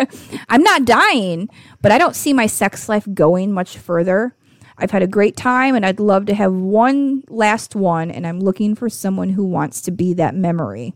[0.48, 1.48] I'm not dying,
[1.82, 4.36] but I don't see my sex life going much further.
[4.76, 8.40] I've had a great time and I'd love to have one last one, and I'm
[8.40, 10.94] looking for someone who wants to be that memory.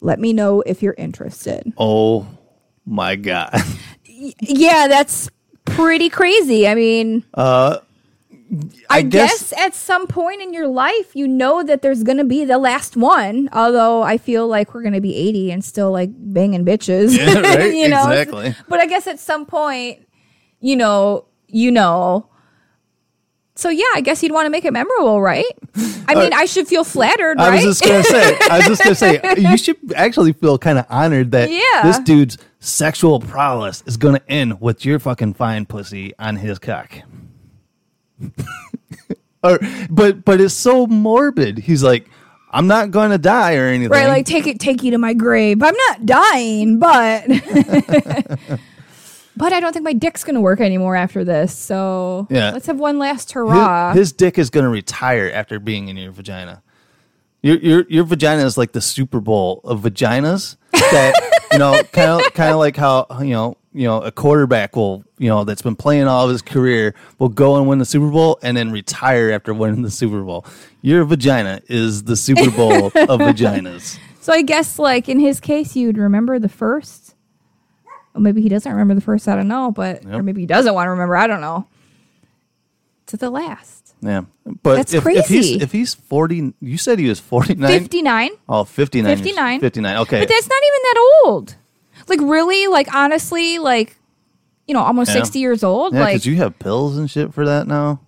[0.00, 1.72] Let me know if you're interested.
[1.76, 2.26] Oh
[2.84, 3.54] my God.
[4.40, 5.28] Yeah, that's
[5.64, 6.68] pretty crazy.
[6.68, 7.78] I mean, uh,
[8.90, 12.18] I, I, guess, guess, at some point in your life, you know that there's going
[12.18, 13.48] to be the last one.
[13.52, 17.16] Although I feel like we're going to be 80 and still like banging bitches.
[17.16, 17.74] Yeah, right?
[17.74, 18.08] you know?
[18.10, 18.54] Exactly.
[18.68, 20.06] But I guess at some point,
[20.60, 22.28] you know, you know.
[23.54, 25.44] So yeah, I guess you'd want to make it memorable, right?
[26.08, 27.64] I mean, uh, I should feel flattered, I right?
[27.66, 28.38] was just gonna say.
[28.50, 29.20] I was just gonna say.
[29.36, 31.82] You should actually feel kind of honored that Yeah.
[31.82, 36.92] this dude's sexual prowess is gonna end with your fucking fine pussy on his cock.
[39.42, 39.58] or,
[39.90, 41.58] but but it's so morbid.
[41.58, 42.08] He's like,
[42.50, 43.90] I'm not gonna die or anything.
[43.90, 45.62] right, like take it, take you to my grave.
[45.62, 47.24] I'm not dying, but
[49.42, 51.52] but I don't think my dick's gonna work anymore after this.
[51.52, 52.52] So Yeah.
[52.52, 53.92] let's have one last his, hurrah.
[53.92, 56.62] his dick is gonna retire after being in your vagina.
[57.42, 60.54] Your your your vagina is like the Super Bowl of vaginas.
[60.72, 61.14] That
[61.52, 65.02] you know, kind of kind of like how you know you know a quarterback will
[65.18, 68.10] you know that's been playing all of his career will go and win the Super
[68.10, 70.46] Bowl and then retire after winning the Super Bowl.
[70.82, 73.98] Your vagina is the Super Bowl of vaginas.
[74.20, 77.01] So I guess like in his case, you'd remember the first.
[78.14, 79.26] Maybe he doesn't remember the first.
[79.28, 81.16] I don't know, but or maybe he doesn't want to remember.
[81.16, 81.66] I don't know.
[83.06, 84.22] To the last Yeah,
[84.62, 85.54] but That's if, if he's crazy.
[85.60, 87.80] if he's forty, you said he was forty nine.
[87.80, 88.30] fifty nine.
[88.48, 89.16] Oh, 59.
[89.16, 89.60] 59.
[89.60, 89.96] 59.
[89.98, 90.20] Okay.
[90.20, 91.56] But that's not even that old.
[92.08, 93.96] Like really, like honestly, like
[94.66, 95.14] you know, almost Yeah.
[95.14, 95.92] sixty years old.
[95.94, 98.00] yeah, like because you have pills and shit for that now.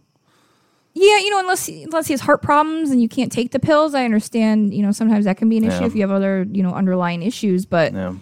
[0.95, 3.95] Yeah, you know, unless unless he has heart problems and you can't take the pills,
[3.95, 4.73] I understand.
[4.73, 5.87] You know, sometimes that can be an issue Yeah.
[5.87, 7.67] if you have other you know underlying issues.
[7.67, 8.15] But Yeah.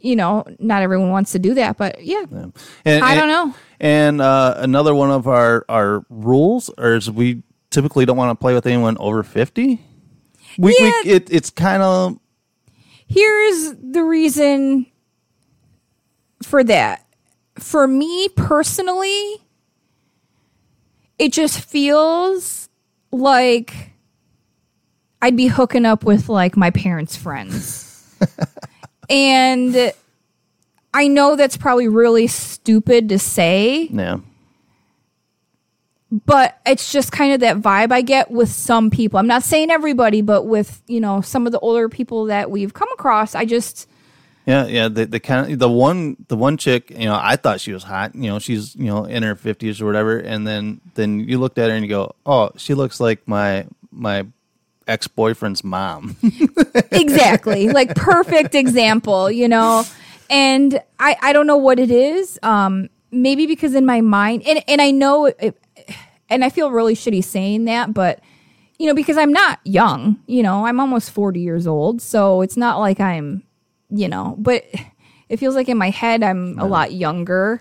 [0.00, 1.76] You know, not everyone wants to do that.
[1.76, 2.52] But yeah, And,
[2.86, 3.54] I and- don't know.
[3.80, 8.52] And uh, another one of our our rules is we typically don't want to play
[8.54, 9.80] with anyone over fifty.
[10.58, 10.92] We, Yeah.
[11.04, 12.18] we it, it's kind of
[13.06, 14.86] here's the reason
[16.42, 17.06] for that.
[17.58, 19.36] For me personally,
[21.18, 22.68] it just feels
[23.12, 23.92] like
[25.22, 27.86] I'd be hooking up with like my parents' friends.
[29.10, 29.92] and
[30.94, 34.18] I know that's probably really stupid to say, yeah.
[36.26, 39.18] but it's just kind of that vibe I get with some people.
[39.18, 42.72] I'm not saying everybody, but with, you know, some of the older people that we've
[42.72, 43.88] come across, I just
[44.46, 44.88] Yeah, yeah.
[44.88, 47.84] The the kind of the one the one chick, you know, I thought she was
[47.84, 48.14] hot.
[48.14, 51.58] You know, she's you know in her fifties or whatever, and then then you looked
[51.58, 54.26] at her and you go, oh, she looks like my my
[54.90, 56.16] ex boyfriend's mom.
[56.92, 57.68] exactly.
[57.68, 59.84] Like perfect example you know?
[60.28, 64.62] And i i don't know what it is um maybe because in my mind and
[64.68, 65.60] and i know it,
[66.28, 68.20] and i feel really shitty saying that but
[68.78, 70.66] you know because i'm not young you know?
[70.66, 73.42] I'm almost 40 years old so it's not like i'm
[73.92, 74.36] you know?
[74.38, 74.64] But
[75.28, 77.60] it feels like in my head i'm a lot younger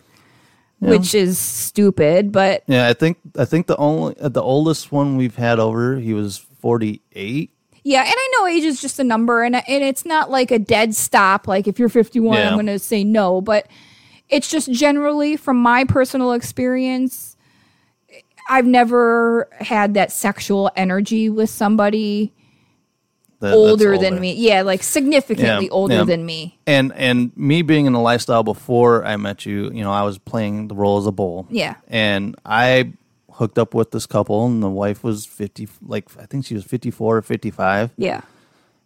[0.79, 5.35] which is stupid but yeah, I think I think the only the oldest one we've
[5.35, 7.51] had over, he was forty eight.
[7.83, 10.59] Yeah, and I know age is just a number, and and it's not like a
[10.59, 11.47] dead stop.
[11.47, 12.47] Like if you're 51, Yeah.
[12.49, 13.67] I'm going to say no, but
[14.27, 17.37] it's just generally from my personal experience,
[18.49, 22.33] I've never had that sexual energy with somebody
[23.41, 24.33] older than me.
[24.33, 26.03] Yeah, like significantly Yeah, older yeah.
[26.03, 26.59] than me.
[26.67, 30.17] And and me being in the lifestyle before I met you, you know, I was
[30.17, 31.47] playing the role as a bull.
[31.49, 31.75] Yeah.
[31.87, 32.93] And I
[33.39, 36.63] hooked up with this couple, and the wife was fifty, like I think she was
[36.63, 37.91] fifty four or fifty five.
[37.97, 38.21] Yeah.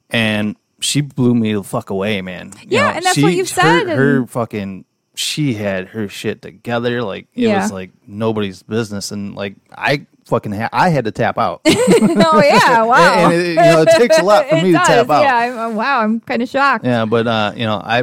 [0.10, 2.52] and she blew me the fuck away, man.
[2.62, 4.86] You Yeah, and that's what you've said, Her, her and- fucking,
[5.16, 7.02] she had her shit together.
[7.04, 7.62] Like it Yeah.
[7.62, 11.62] was like nobody's business, and like I fucking, ha- I had to tap out.
[11.68, 13.30] oh yeah, wow.
[13.30, 15.22] and it, you know, it takes a lot for me does, to tap out.
[15.24, 16.86] Yeah, I'm, wow, I'm kind of shocked.
[16.86, 18.00] Yeah, but uh, you know, I,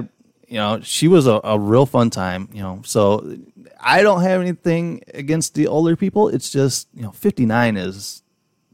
[0.48, 2.48] you know, she was a, a real fun time.
[2.52, 3.36] You know, so
[3.82, 6.28] I don't have anything against the older people.
[6.28, 8.22] It's just you know, fifty nine is.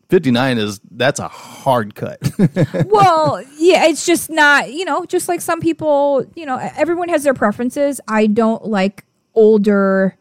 [0.08, 2.20] 59 is that's a hard cut.
[2.86, 7.24] well, yeah, it's just not, you know, just like some people, you know, everyone has
[7.24, 8.00] their preferences.
[8.06, 10.16] I don't like older,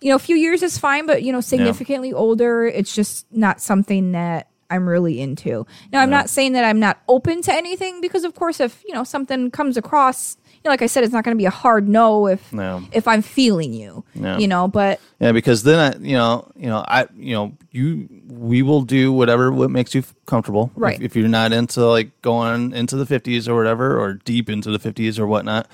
[0.00, 3.60] you know, a few years is fine, but, you know, significantly older, it's just not
[3.60, 5.66] something that I'm really into.
[5.92, 8.94] Now, I'm not saying that I'm not open to anything because, of course, if, you
[8.94, 11.88] know, something comes across, know, like I said, it's not going to be a hard
[11.88, 12.82] no if, No.
[12.92, 14.36] if I'm feeling you, No.
[14.38, 18.08] you know, but Yeah, because then I, you know, you know, I, you know, you,
[18.28, 20.70] we will do whatever what makes you comfortable.
[20.74, 20.96] Right.
[20.96, 24.70] If, if you're not into like going into the fifties or whatever, or deep into
[24.70, 25.66] the fifties or whatnot.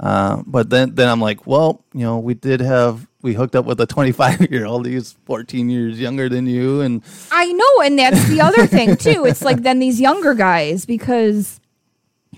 [0.00, 3.64] Uh, but then, then I'm like, well, you know, we did have we hooked up
[3.64, 4.84] with a 25 year old.
[4.86, 9.24] He's 14 years younger than you, and I know, and that's the other thing too.
[9.24, 11.60] It's like then these younger guys because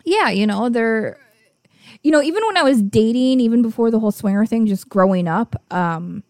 [0.05, 1.19] yeah, you know, they're
[2.07, 5.27] you know, even when I was dating, even before the whole swinger thing, just growing
[5.27, 6.23] up, um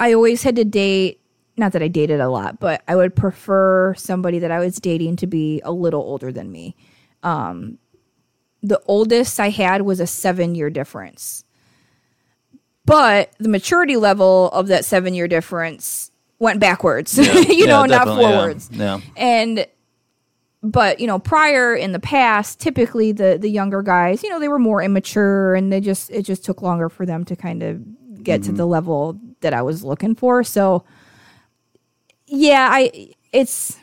[0.00, 1.20] I always had to date
[1.56, 5.16] not that I dated a lot, but I would prefer somebody that I was dating
[5.16, 6.74] to be a little older than me.
[7.22, 7.78] Um
[8.60, 11.44] the oldest I had was a 7 year difference.
[12.86, 17.16] But the maturity level of that 7 year difference went backwards.
[17.48, 18.16] you Yeah, know, not yeah.
[18.16, 19.00] forwards Yeah.
[19.16, 19.64] and
[20.62, 24.48] but you know prior in the past typically the the younger guys you know they
[24.48, 27.80] were more immature and they just it just took longer for them to kind of
[28.24, 28.50] get Mm-hmm.
[28.50, 30.84] to the level that i was looking for so
[32.26, 33.78] yeah i it's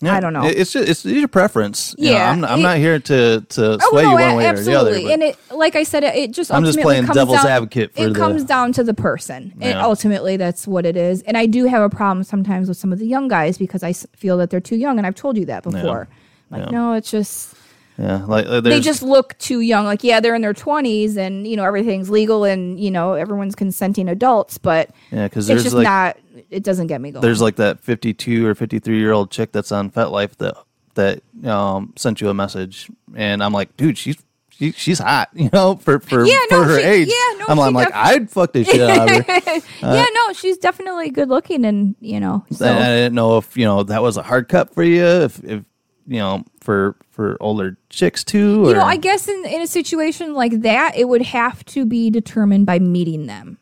[0.00, 0.44] Yeah, I don't know.
[0.44, 1.92] It's just, it's your preference.
[1.98, 4.36] You know, Yeah, I'm, I'm it- not here to to Oh sway no, you one
[4.36, 4.90] way absolutely.
[4.90, 5.12] or the other.
[5.14, 7.94] and it, like I said, it, it just I'm just playing comes devil's down, advocate
[7.94, 9.84] for it the- comes down to the person, and Yeah.
[9.84, 11.22] ultimately that's what it is.
[11.22, 13.92] And I do have a problem sometimes with some of the young guys because I
[13.92, 16.06] feel that they're too young, and I've told you that before.
[16.50, 16.70] Like, Yeah.
[16.70, 17.54] no, it's just
[17.98, 19.84] yeah, like uh, they just look too young.
[19.84, 23.54] Like, yeah, they're in their twenties, and you know everything's legal, and you know everyone's
[23.54, 26.16] consenting adults, but yeah, because it's just like not.
[26.50, 27.22] It doesn't get me going.
[27.22, 30.54] there's like that 52 or 53 year old chick that's on FetLife that
[30.94, 34.16] that um sent you a message, and I'm like, dude, she's
[34.50, 37.08] she, she's hot, you know, for for Yeah, for no, her she- age.
[37.08, 39.60] yeah, no, I'm, I'm like, I'd fuck the shit out of her.
[39.82, 43.64] yeah, no, she's definitely good looking, and you know, so I didn't know if you
[43.64, 45.64] know that was a hard cut for you, if if
[46.08, 48.64] you know for for older chicks too.
[48.64, 51.84] Or, you know, I guess in in a situation like that, it would have to
[51.84, 53.58] be determined by meeting them.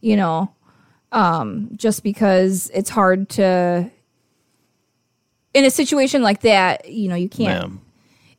[0.00, 0.54] You know,
[1.10, 3.90] um, just because it's hard to.
[5.54, 7.80] In a situation like that, you know, you can't.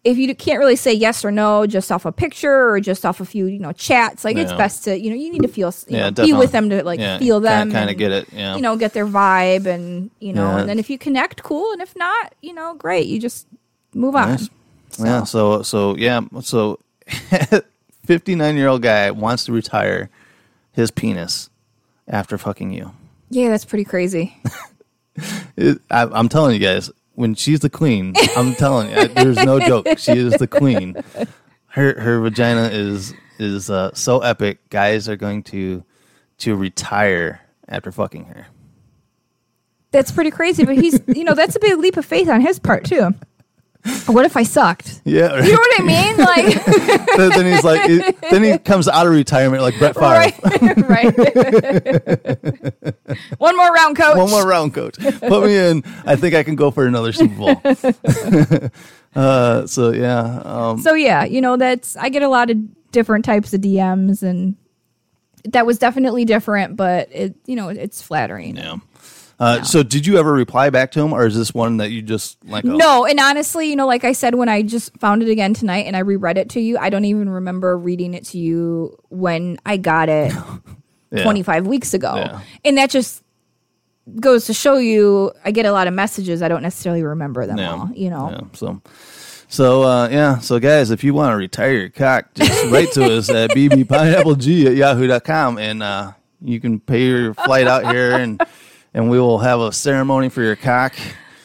[0.05, 3.19] If you can't really say yes or no just off a picture or just off
[3.19, 5.73] a few you know chats like it's best to you know you need to feel
[5.87, 8.31] you Yeah, know, be with them to like Yeah, feel them kinda and, get it,
[8.31, 8.55] yeah.
[8.55, 10.59] you know get their vibe and you know Yeah.
[10.61, 13.47] and then if you connect cool and if not you know great you just
[13.93, 14.49] move on Nice.
[14.97, 15.23] Yeah.
[15.25, 16.21] So so yeah.
[16.41, 16.79] So,
[18.05, 20.09] fifty nine year old guy wants to retire
[20.71, 21.49] his penis
[22.07, 22.91] after fucking you.
[23.29, 24.37] yeah that's pretty crazy
[25.59, 29.85] I, I'm telling you guys, when she's the queen, I'm telling you, there's no joke.
[29.97, 30.95] She is the queen.
[31.71, 34.69] Her her vagina is is uh, so epic.
[34.69, 35.83] Guys are going to
[36.39, 38.47] to retire after fucking her.
[39.91, 42.57] that's pretty crazy but he's you know that's a big leap of faith on his
[42.57, 43.13] part too
[44.07, 45.41] what if i sucked Yeah.
[45.41, 46.65] you know what i mean like
[47.17, 50.05] then, then he's like, then he comes out of retirement like Brett Favre.
[50.05, 50.35] right
[50.89, 51.15] right
[53.39, 54.97] one more round coach One more round, coach.
[54.99, 55.83] Put me in.
[56.05, 57.61] I think I can go for another Super Bowl.
[59.15, 62.57] uh, so yeah, um, so yeah, you know that's I get a lot of
[62.91, 64.55] different types of DMs and
[65.45, 68.55] that was definitely different, but it you know it's flattering.
[68.57, 68.75] yeah.
[69.39, 72.01] Uh, So did you ever reply back to him, or is this one that you
[72.01, 72.65] just like?
[72.65, 75.53] oh, No, and honestly, you know, like I said, when I just found it again
[75.53, 78.97] tonight and I reread it to you, I don't even remember reading it to you
[79.09, 80.33] when I got it
[81.11, 81.23] yeah.
[81.23, 82.15] 25 weeks ago.
[82.15, 82.39] Yeah.
[82.65, 83.23] And that just
[84.19, 86.41] goes to show you I get a lot of messages.
[86.41, 87.71] I don't necessarily remember them Yeah.
[87.71, 88.29] all, you know.
[88.31, 88.81] Yeah, so,
[89.47, 90.39] so uh, yeah.
[90.39, 94.65] So guys, if you want to retire your cock, just write to us at bbpineappleg
[94.65, 98.41] at yahoo.com and uh, you can pay your flight out here and
[98.93, 100.93] and we will have a ceremony for your cock.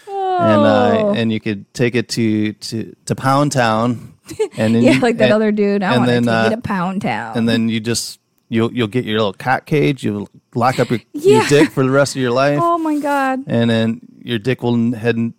[0.06, 4.14] And uh, and you could take it to to, to Pound Town,
[4.56, 5.82] and then Yeah, you- like that and- other dude.
[5.84, 7.38] I want to take uh, you to Pound Town.
[7.38, 10.02] and then you just you'll you'll get your little cock cage.
[10.02, 11.38] You'll lock up your, Yeah.
[11.38, 13.44] your dick for the rest of your life, oh my god.
[13.46, 15.32] and then your dick will head you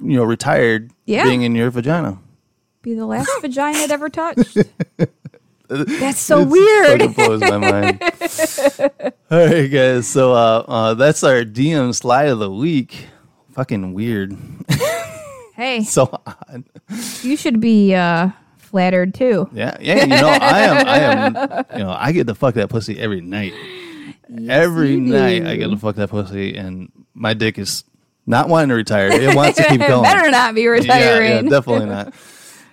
[0.00, 1.22] know retired Yeah.
[1.24, 2.18] being in your vagina.
[2.82, 4.58] be the last vagina it ever touched.
[5.70, 7.14] That's so It's weird.
[7.14, 8.02] blows my mind.
[9.30, 10.08] All right, guys.
[10.08, 13.06] So uh, uh, that's our DM slide of the week.
[13.52, 14.36] Fucking weird.
[15.54, 16.64] Hey, So odd.
[17.22, 19.48] you should be uh, flattered too.
[19.52, 20.00] Yeah, yeah.
[20.02, 20.86] You know, I am.
[20.86, 21.64] I am.
[21.78, 23.52] You know, I get to fuck that pussy every night.
[24.48, 25.48] every night, do.
[25.48, 27.84] I get to fuck that pussy, and my dick is
[28.26, 29.08] not wanting to retire.
[29.12, 30.02] It wants to keep going.
[30.02, 31.30] Better not be Yeah, retiring.
[31.44, 32.12] yeah, definitely not.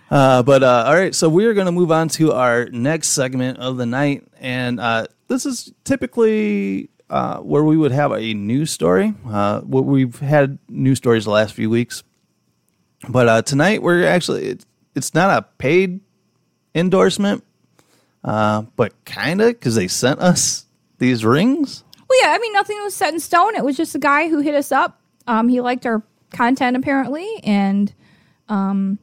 [0.10, 3.60] Uh, but uh, all right, so we're going to move on to our next segment
[3.60, 8.72] of the night, and uh, this is typically uh, where we would have a news
[8.72, 9.14] story.
[9.28, 12.04] Uh, what we've had news stories the last few weeks,
[13.10, 14.66] but uh, tonight we're actually it's,
[14.96, 16.00] it's not a paid
[16.74, 17.44] endorsement,
[18.24, 20.66] uh, but kind of because they sent us
[21.00, 21.84] these rings.
[22.10, 23.56] Well, yeah, I mean, nothing was set in stone.
[23.56, 25.02] It was just a guy who hit us up.
[25.28, 27.94] Um, he liked our content apparently, and
[28.48, 29.00] um,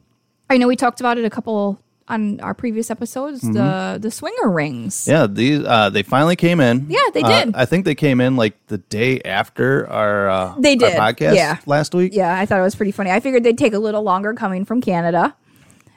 [0.49, 3.41] I know we talked about it a couple on our previous episodes.
[3.41, 4.95] The the swinger rings.
[4.95, 5.11] Mm-hmm.
[5.11, 6.85] Yeah, these uh, they finally came in.
[6.89, 7.55] Yeah, they Uh, did.
[7.55, 11.35] I think they came in like the day after our uh, They our did, podcast
[11.35, 11.57] yeah.
[11.65, 12.13] last week.
[12.13, 13.09] Yeah, I thought it was pretty funny.
[13.11, 15.35] I figured they'd take a little longer coming from Canada.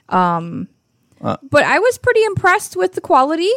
[0.09, 0.69] Um,
[1.21, 3.53] but I was pretty impressed with the quality.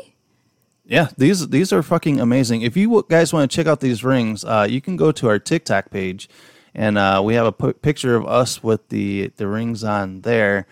[0.85, 2.63] Yeah, these these are fucking amazing.
[2.63, 5.39] If you guys want to check out these rings, uh, you can go to our
[5.39, 6.27] TikTok page,
[6.73, 10.67] and uh, we have a picture of us with the the rings on there,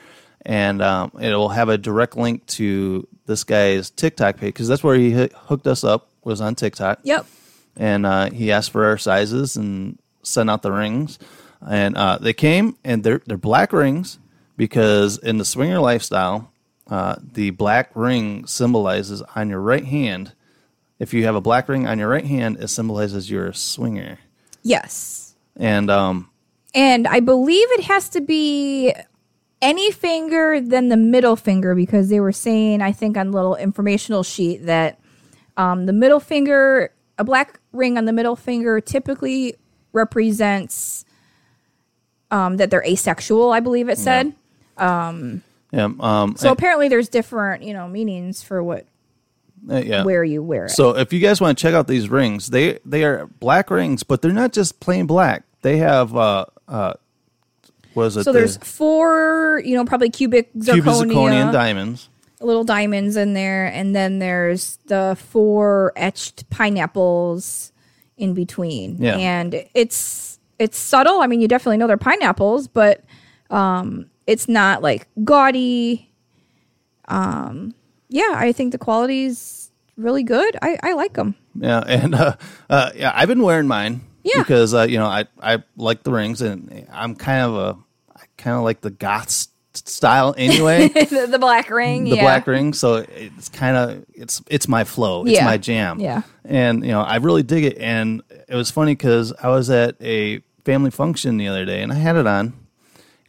[0.46, 4.84] and um, it will have a direct link to this guy's TikTok page because that's
[4.84, 7.00] where he hoo- hooked us up was on TikTok.
[7.04, 7.26] Yep.
[7.78, 11.20] and uh, he asked for our sizes and sent out the rings,
[11.68, 14.20] and uh, they came and they're they're black rings
[14.58, 16.52] because in the swinger lifestyle,
[16.90, 20.34] uh, the black ring symbolizes on your right hand.
[21.00, 24.20] If you have a black ring on your right hand, it symbolizes you're a swinger,
[24.64, 25.29] Yes.
[25.60, 26.30] And um,
[26.74, 28.94] And I believe it has to be
[29.62, 34.24] any finger than the middle finger because they were saying, I think, on little informational
[34.24, 35.00] sheet that
[35.58, 39.56] um, the middle finger, a black ring on the middle finger typically
[39.92, 41.04] represents
[42.32, 44.34] um, that they're asexual, I believe it said.
[45.72, 48.86] yeah, um, So apparently there's different, you know, meanings for what
[49.70, 50.04] uh, yeah.
[50.04, 50.72] where you wear it.
[50.72, 54.04] So if you guys want to check out these rings, they they are black rings,
[54.04, 55.44] but they're not just plain black.
[55.62, 56.94] They have uh uh,
[57.96, 62.10] was it So the there's four, you know, probably cubic cubic zirconia, zirconian diamonds?
[62.42, 67.72] little diamonds in there, and then there's the four etched pineapples
[68.18, 68.98] in between.
[69.02, 69.18] Yeah.
[69.18, 71.22] And it's it's subtle.
[71.22, 73.04] I mean, you definitely know they're pineapples, but
[73.50, 76.12] um, it's not like gaudy.
[77.08, 77.74] Um,
[78.10, 80.56] yeah, I think the quality's really good.
[80.62, 81.36] I, I like them.
[81.60, 82.36] Yeah, and uh,
[82.70, 84.02] uh, yeah, I've been wearing mine.
[84.24, 84.40] Yeah.
[84.40, 87.78] because uh, you know I I like the rings, and I'm kind of a
[88.16, 90.88] I kind of like the goth style anyway.
[90.90, 92.04] the, the black ring.
[92.06, 92.24] the yeah.
[92.24, 95.46] black ring, so it's kind of it's it's my flow, it's Yeah.
[95.46, 96.00] my jam.
[96.00, 96.24] Yeah.
[96.46, 99.96] and you know I really dig it, and it was funny because I was at
[100.02, 102.54] a family function the other day, and I had it on,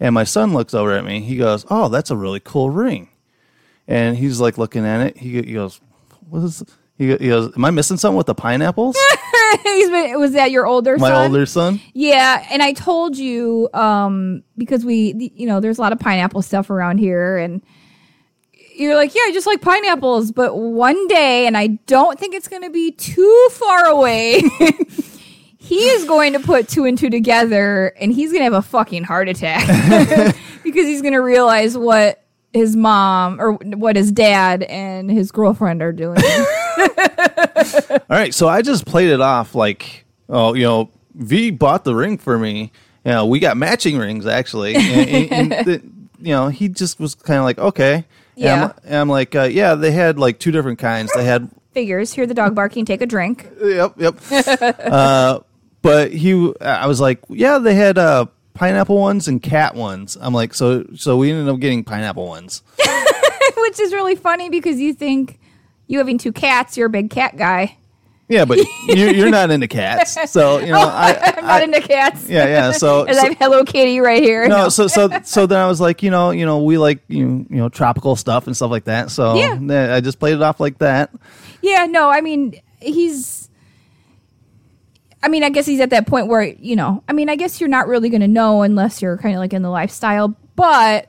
[0.00, 1.20] and my son looks over at me.
[1.20, 3.08] He goes, "Oh, that's a really cool ring,"
[3.86, 5.16] and he's like looking at it.
[5.18, 5.80] He, he goes,
[6.28, 6.64] "What is?"
[6.98, 8.96] He, he goes, "Am I missing something with the pineapples?"
[9.62, 11.00] He's been, was that your older son?
[11.00, 11.30] my son?
[11.30, 11.80] older son.
[11.94, 16.42] Yeah, and I told you um because we you know, there's a lot of pineapple
[16.42, 17.62] stuff around here and
[18.74, 22.48] you're like, "Yeah, I just like pineapples." But one day, and I don't think it's
[22.48, 24.40] going to be too far away,
[25.58, 28.62] he is going to put two and two together and he's going to have a
[28.62, 29.66] fucking heart attack
[30.62, 35.82] because he's going to realize what his mom or what his dad and his girlfriend
[35.82, 36.18] are doing.
[37.90, 41.94] All right, so I just played it off like, oh, you know, V bought the
[41.94, 42.72] ring for me.
[43.04, 45.82] You know, we got matching rings actually, and, and- and the-
[46.22, 48.04] you know, he just was kind of like, okay, And
[48.36, 48.64] Yeah.
[48.64, 51.10] I'm, and I'm like, uh, yeah, they had like two different kinds.
[51.14, 53.48] They had, Figures, hear the dog barking, take a drink.
[53.62, 54.16] yep, yep.
[54.60, 55.40] uh,
[55.80, 60.18] but he, I was like, yeah, they had uh, pineapple ones and cat ones.
[60.20, 62.62] I'm like, so, so we ended up getting pineapple ones.
[63.56, 65.38] Which is really funny because you think
[65.90, 67.76] you having two cats, you're a big cat guy.
[68.28, 71.64] Yeah, but you're, you're not into cats, so you know, oh, I, I'm not I-
[71.64, 72.28] into cats.
[72.28, 72.70] yeah, yeah.
[72.70, 74.46] So, so- I have Hello Kitty right here.
[74.46, 77.44] no, so so so then I was like, you know, you know, we like you
[77.50, 79.10] you know tropical stuff and stuff like that.
[79.10, 79.94] So Yeah.
[79.96, 81.10] I just played it off like that.
[81.60, 83.48] Yeah, no, I mean, he's.
[85.22, 87.60] I mean, I guess he's at that point where, you know, I mean, I guess
[87.60, 90.34] you're not really going to know unless you're kind of like in the lifestyle.
[90.56, 91.08] But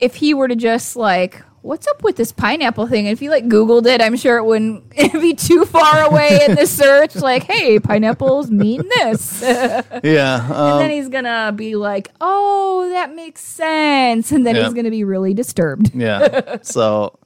[0.00, 3.06] if he were to just like, what's up with this pineapple thing?
[3.06, 6.56] And if you like Googled it, I'm sure it wouldn't be too far away in
[6.56, 7.14] the search.
[7.16, 9.42] Like, hey, pineapples mean this.
[10.04, 14.64] Yeah, And um, then he's gonna be like, "Oh, that makes sense," and then Yeah.
[14.64, 15.94] he's gonna be really disturbed.
[15.94, 16.56] yeah.
[16.62, 17.18] So,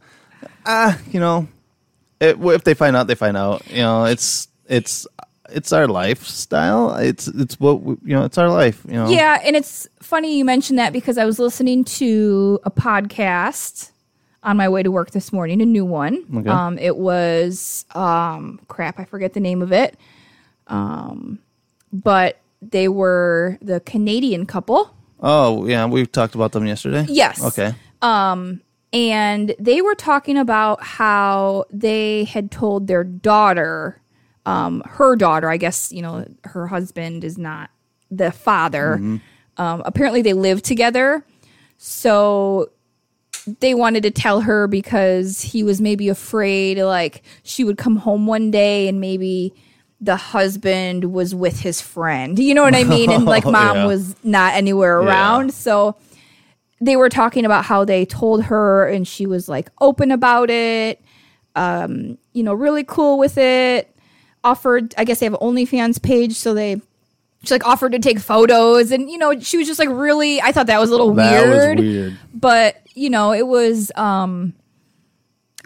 [0.67, 1.49] ah, you know,
[2.21, 3.67] it, if they find out, they find out.
[3.71, 5.07] You know, it's it's
[5.51, 6.95] it's our lifestyle.
[6.97, 8.25] It's it's what we, you know.
[8.25, 8.83] It's our life.
[8.87, 9.09] You know.
[9.09, 13.91] Yeah, and it's funny you mentioned that because I was listening to a podcast
[14.47, 16.25] on my way to work this morning, a new one.
[16.35, 16.49] Okay.
[16.49, 19.99] Um, it was um, crap, I forget the name of it.
[20.69, 21.41] Um,
[21.93, 24.95] but they were the Canadian couple.
[25.21, 27.05] Oh yeah, we talked about them yesterday.
[27.09, 27.43] Yes.
[27.43, 27.75] Okay.
[28.03, 28.61] Um,
[28.93, 34.01] and they were talking about how they had told their daughter
[34.47, 37.69] um, her daughter i guess you know her husband is not
[38.13, 38.95] the father
[39.57, 41.27] um, apparently they live together
[41.79, 42.71] so
[43.61, 48.27] they wanted to tell her because he was maybe afraid like she would come home
[48.27, 49.53] one day and maybe
[50.01, 53.87] the husband was with his friend you know what i mean and like mom Yeah.
[53.87, 55.07] was not anywhere Yeah.
[55.09, 55.97] around so
[56.81, 61.01] they were talking about how they told her and she was like open about it
[61.55, 63.91] um you know really cool with it
[64.45, 66.81] offered i guess they have an onlyfans page so they
[67.45, 70.53] she like offered to take photos and you know she was just like really i
[70.53, 72.19] thought that was a little That weird, was weird.
[72.35, 74.53] but you know it was um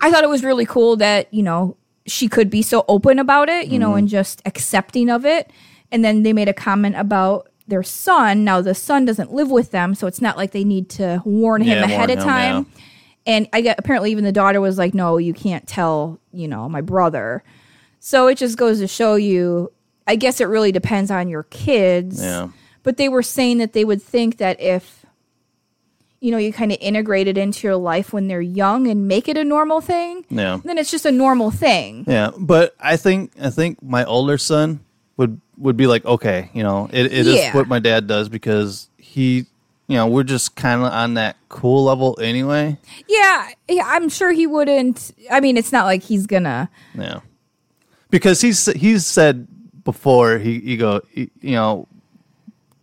[0.02, 1.76] i thought it was really cool that you know
[2.06, 3.80] she could be so open about it you Mm-hmm.
[3.80, 5.50] know and just accepting of it
[5.92, 9.70] and then they made a comment about their son now the son doesn't live with
[9.70, 12.24] them so it's not like they need to warn him Yeah, ahead warn of him,
[12.28, 12.82] time yeah.
[13.36, 16.80] and i apparently even the daughter was like no you can't tell you know my
[16.80, 17.44] brother
[18.00, 19.70] so it just goes to show you
[20.08, 22.48] i guess it really depends on your kids Yeah.
[22.82, 24.99] but they were saying that they would think that if
[26.20, 29.26] you know you kind of integrate it into your life when they're young and make
[29.28, 30.60] it a normal thing Yeah.
[30.64, 34.80] then it's just a normal thing Yeah, but I think I think my older son
[35.16, 37.54] would would be like, okay, you know, it, it is Yeah.
[37.54, 39.44] what my dad does because he,
[39.88, 42.78] you know, we're just kind of on that cool level anyway.
[43.08, 47.20] yeah yeah i'm sure he wouldn't i mean it's not like he's gonna Yeah,
[48.10, 49.46] because he's he's said
[49.84, 51.88] before he he go he, you know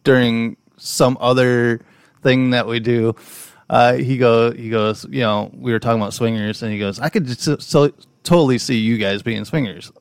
[0.04, 1.82] during some other
[2.24, 3.16] thing that we do.
[3.70, 7.00] Uh, he go he goes you know we were talking about swingers and he goes
[7.00, 7.92] I could just so, so
[8.24, 9.92] totally see you guys being swingers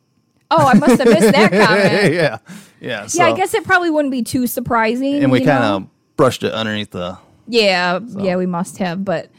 [0.53, 2.39] oh i must have missed that comment yeah
[2.81, 3.19] yeah so.
[3.25, 6.53] yeah i guess it probably wouldn't be too surprising and we kind of brushed it
[6.53, 9.05] underneath the Yeah, yeah, we must have.
[9.05, 9.31] But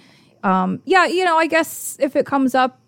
[0.43, 2.79] um, yeah, you know, I guess if it comes up,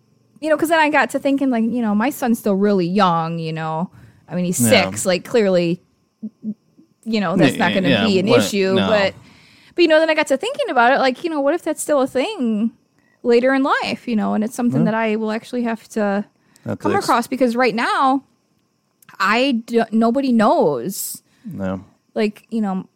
[0.41, 2.85] you know, because then I got to thinking, like, you know, my son's still really
[2.87, 3.39] young.
[3.39, 3.89] You know,
[4.29, 4.89] I mean, he's Yeah.
[4.89, 5.05] six.
[5.05, 5.81] Like, clearly,
[7.03, 8.75] you know, that's not going to Yeah, be an what- issue.
[8.75, 8.87] no.
[8.87, 9.13] But
[9.79, 10.99] but you know, then I got to thinking about it.
[10.99, 12.71] Like, you know, what if that's still a thing
[13.23, 14.09] later in life?
[14.09, 16.25] You know, and it's something that I will actually have to
[16.65, 18.23] That's come ex- across because right now,
[19.19, 21.23] I nobody knows.
[21.45, 21.83] No.
[22.13, 22.87] Like you know,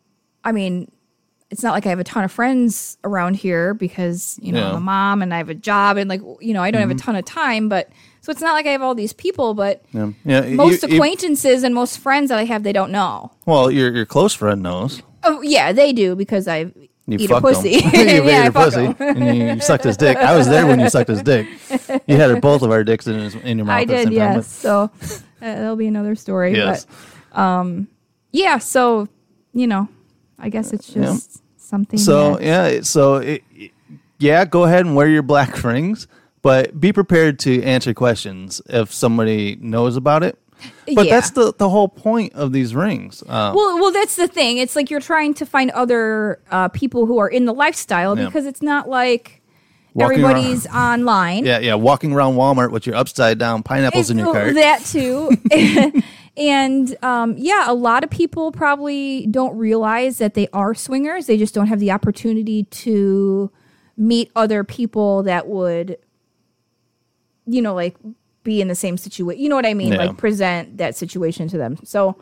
[0.44, 0.92] I mean,
[1.50, 4.66] it's not like I have a ton of friends around here because you know Yeah.
[4.66, 4.76] Mm-hmm.
[4.76, 6.92] I'm a mom and I have a job and like you know I don't have
[6.92, 7.90] a ton of time, but
[8.22, 10.10] so it's not like I have all these people, but Yeah.
[10.26, 10.46] Yeah.
[10.46, 13.32] you- most you- acquaintances and most friends that I have, they don't know.
[13.46, 15.02] well, your your close friend knows.
[15.24, 17.54] Oh yeah, they do because I You eat a fucked him.
[17.54, 17.70] pussy.
[17.72, 20.18] you ate yeah, I fuck pussy and you, you sucked his dick.
[20.18, 21.48] I was there when you sucked his dick.
[22.08, 23.78] You had both of our dicks in his, in your mouth.
[23.78, 24.48] I at the did, same time, yes.
[24.48, 24.90] So uh,
[25.40, 26.56] that'll be another story.
[26.56, 26.86] Yes.
[27.32, 27.88] But um,
[28.32, 28.58] yeah.
[28.58, 29.08] So
[29.54, 29.88] you know,
[30.40, 31.04] I guess it's Yeah.
[31.04, 32.00] just something.
[32.00, 33.72] So that- yeah, so it, it-
[34.20, 36.08] yeah, go ahead and wear your black rings,
[36.42, 40.38] but be prepared to answer questions if somebody knows about it.
[40.96, 41.16] But Yeah.
[41.16, 43.24] that's the the whole point of these rings.
[43.28, 44.58] Um, Well, well, that's the thing.
[44.58, 48.26] It's like you're trying to find other uh, people who are in the lifestyle Yeah.
[48.26, 49.42] because it's not like
[49.94, 51.46] Walking everybody's online.
[51.46, 54.56] yeah, yeah, walking around Walmart with your upside down pineapples in your It's- cart.
[54.56, 56.02] That too.
[56.38, 61.28] and um, yeah, a lot of people probably don't realize that they are swingers.
[61.28, 63.52] They just don't have the opportunity to
[63.96, 65.98] meet other people that would,
[67.46, 67.96] you know, like
[68.44, 69.42] be in the same situation.
[69.42, 69.94] You know what I mean?
[69.94, 70.06] Yeah.
[70.06, 71.78] Like present that situation to them.
[71.84, 72.18] So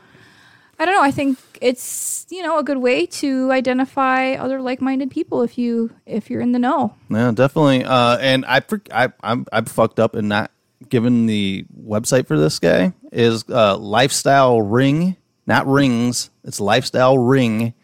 [0.80, 1.03] I don't know.
[1.03, 5.91] I think it's you know a good way to identify other like-minded people if you
[6.05, 6.95] if you're in the know.
[7.09, 7.84] Yeah, definitely.
[7.84, 8.61] Uh, and I,
[8.91, 10.49] I, I'm, I'm fucked up in not
[10.89, 16.32] giving the website for this guy is uh, lifestyle ring, not rings.
[16.43, 17.76] It's lifestyle ring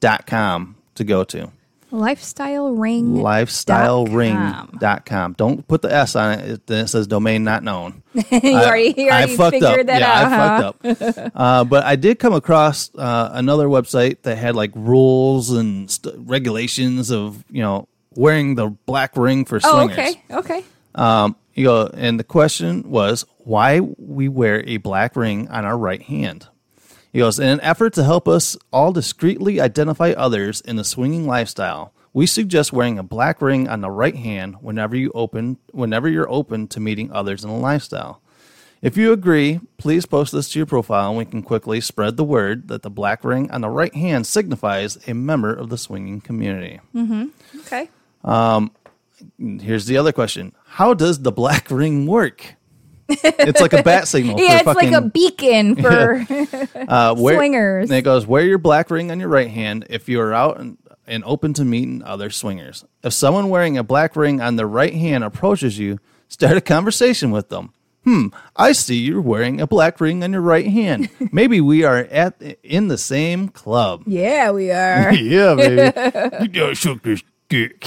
[0.00, 1.52] dot com to go to.
[1.92, 3.16] Lifestyle ring.
[3.16, 5.32] lifestyle Lifestylering.com.
[5.34, 6.50] Don't put the S on it.
[6.50, 8.02] It, then it says domain not known.
[8.14, 8.22] you
[8.54, 10.24] already, you already figured that yeah, out.
[10.24, 10.72] I huh?
[10.94, 11.32] fucked up.
[11.34, 16.14] uh, but I did come across uh, another website that had like rules and st-
[16.18, 19.98] regulations of you know wearing the black ring for Oh, swingers.
[19.98, 20.64] okay, okay.
[20.94, 25.76] Um, you go, and the question was why we wear a black ring on our
[25.76, 26.46] right hand.
[27.12, 31.26] He goes, in an effort to help us all discreetly identify others in the swinging
[31.26, 36.08] lifestyle, we suggest wearing a black ring on the right hand whenever you open, whenever
[36.08, 38.20] you're open to meeting others in the lifestyle.
[38.82, 42.24] If you agree, please post this to your profile and we can quickly spread the
[42.24, 46.20] word that the black ring on the right hand signifies a member of the swinging
[46.20, 46.80] community.
[46.94, 47.26] Mm-hmm.
[47.60, 47.90] Okay.
[48.24, 48.70] Um,
[49.38, 50.54] here's the other question.
[50.64, 52.54] How does the black ring work?
[53.22, 54.38] It's like a bat signal.
[54.40, 56.24] Yeah, it's like a beacon for
[56.88, 57.90] uh, wear- swingers.
[57.90, 60.60] And it goes, wear your black ring on your right hand if you are out
[60.60, 62.84] and, and open to meeting other swingers.
[63.02, 65.98] If someone wearing a black ring on their right hand approaches you,
[66.28, 67.72] start a conversation with them.
[68.04, 71.10] Hmm, I see you're wearing a black ring on your right hand.
[71.32, 74.04] Maybe we are at in the same club.
[74.06, 75.12] yeah, we are.
[75.12, 75.82] yeah, baby.
[76.44, 77.84] you gotta shook this dick.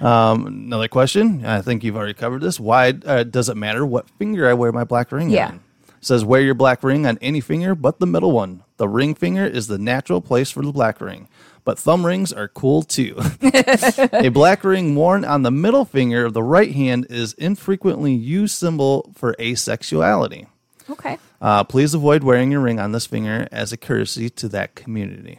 [0.00, 1.44] Um, another question.
[1.44, 2.58] I think you've already covered this.
[2.60, 5.48] Why uh, does it matter what finger I wear my black ring Yeah.
[5.48, 5.60] on?
[6.02, 8.62] says wear your black ring on any finger but the middle one.
[8.78, 11.28] The ring finger is the natural place for the black ring,
[11.62, 13.16] but thumb rings are cool too.
[14.14, 18.54] a black ring worn on the middle finger of the right hand is infrequently used
[18.56, 20.46] symbol for asexuality.
[20.88, 21.18] Okay.
[21.42, 25.38] Uh, please avoid wearing your ring on this finger as a courtesy to that community.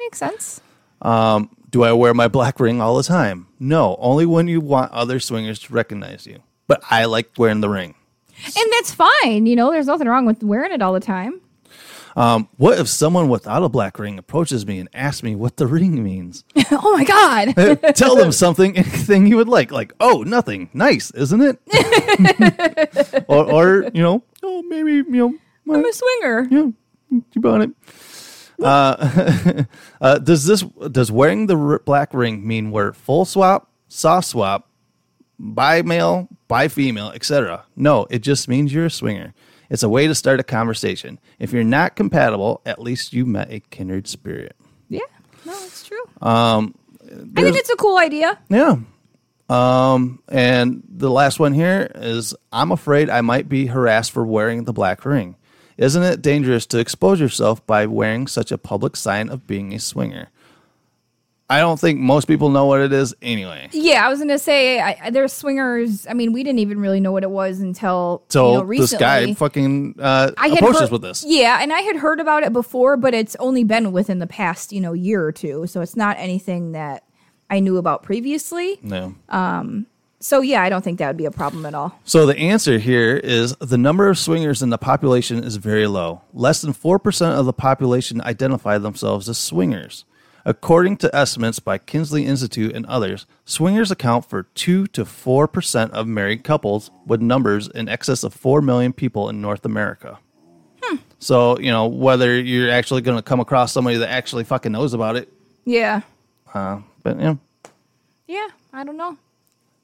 [0.00, 0.60] Makes sense.
[1.04, 3.48] Do I wear my black ring all the time?
[3.58, 6.40] No, only when you want other swingers to recognize you.
[6.66, 7.94] But I like wearing the ring.
[8.44, 9.46] And that's fine.
[9.46, 11.40] You know, there's nothing wrong with wearing it all the time.
[12.16, 15.66] Um, what if someone without a black ring approaches me and asks me what the
[15.66, 16.44] ring means?
[16.70, 17.54] oh my God.
[17.96, 19.72] Tell them something, anything you would like.
[19.72, 20.70] Like, oh, nothing.
[20.72, 23.24] Nice, isn't it?
[23.28, 25.34] or, or, you know, oh, maybe, you know,
[25.74, 26.46] I'm a swinger.
[26.50, 26.70] yeah,
[27.10, 27.70] you bought it.
[28.62, 29.64] Uh,
[30.00, 34.68] uh, does this does wearing the r- black ring mean we're full swap, soft swap,
[35.38, 37.64] bi male, bi female, etc.?
[37.76, 39.34] No, it just means you're a swinger.
[39.70, 41.18] It's a way to start a conversation.
[41.38, 44.54] If you're not compatible, at least you met a kindred spirit.
[44.88, 45.00] Yeah.
[45.44, 46.04] No, it's true.
[46.22, 46.74] Um,
[47.36, 48.38] I think it's a cool idea.
[48.48, 48.76] Yeah.
[49.48, 54.64] Um, and the last one here is I'm afraid I might be harassed for wearing
[54.64, 55.36] the black ring.
[55.76, 59.80] Isn't it dangerous to expose yourself by wearing such a public sign of being a
[59.80, 60.28] swinger?
[61.50, 63.68] I don't think most people know what it is anyway.
[63.72, 66.06] Yeah, I was gonna say I, there's swingers.
[66.06, 68.94] I mean, we didn't even really know what it was until So you know, this
[68.94, 71.22] guy fucking uh, I had approaches heard, with this.
[71.26, 74.72] Yeah, and I had heard about it before, but it's only been within the past,
[74.72, 75.66] you know, year or two.
[75.66, 77.04] So it's not anything that
[77.50, 78.78] I knew about previously.
[78.82, 79.14] No.
[80.24, 82.00] So yeah, I don't think that would be a problem at all.
[82.06, 86.22] So the answer here is the number of swingers in the population is very low.
[86.32, 90.06] Less than 4% of the population identify themselves as swingers.
[90.46, 96.06] According to estimates by Kinsey Institute and others, swingers account for 2 to 4% of
[96.06, 100.18] married couples, with numbers in excess of 4 million people in North America.
[100.82, 100.96] Hmm.
[101.18, 104.94] So, you know, whether you're actually going to come across somebody that actually fucking knows
[104.94, 105.30] about it,
[105.66, 106.00] Yeah.
[106.54, 107.34] uh, but yeah.
[108.26, 108.48] Yeah.
[108.72, 109.18] I don't know.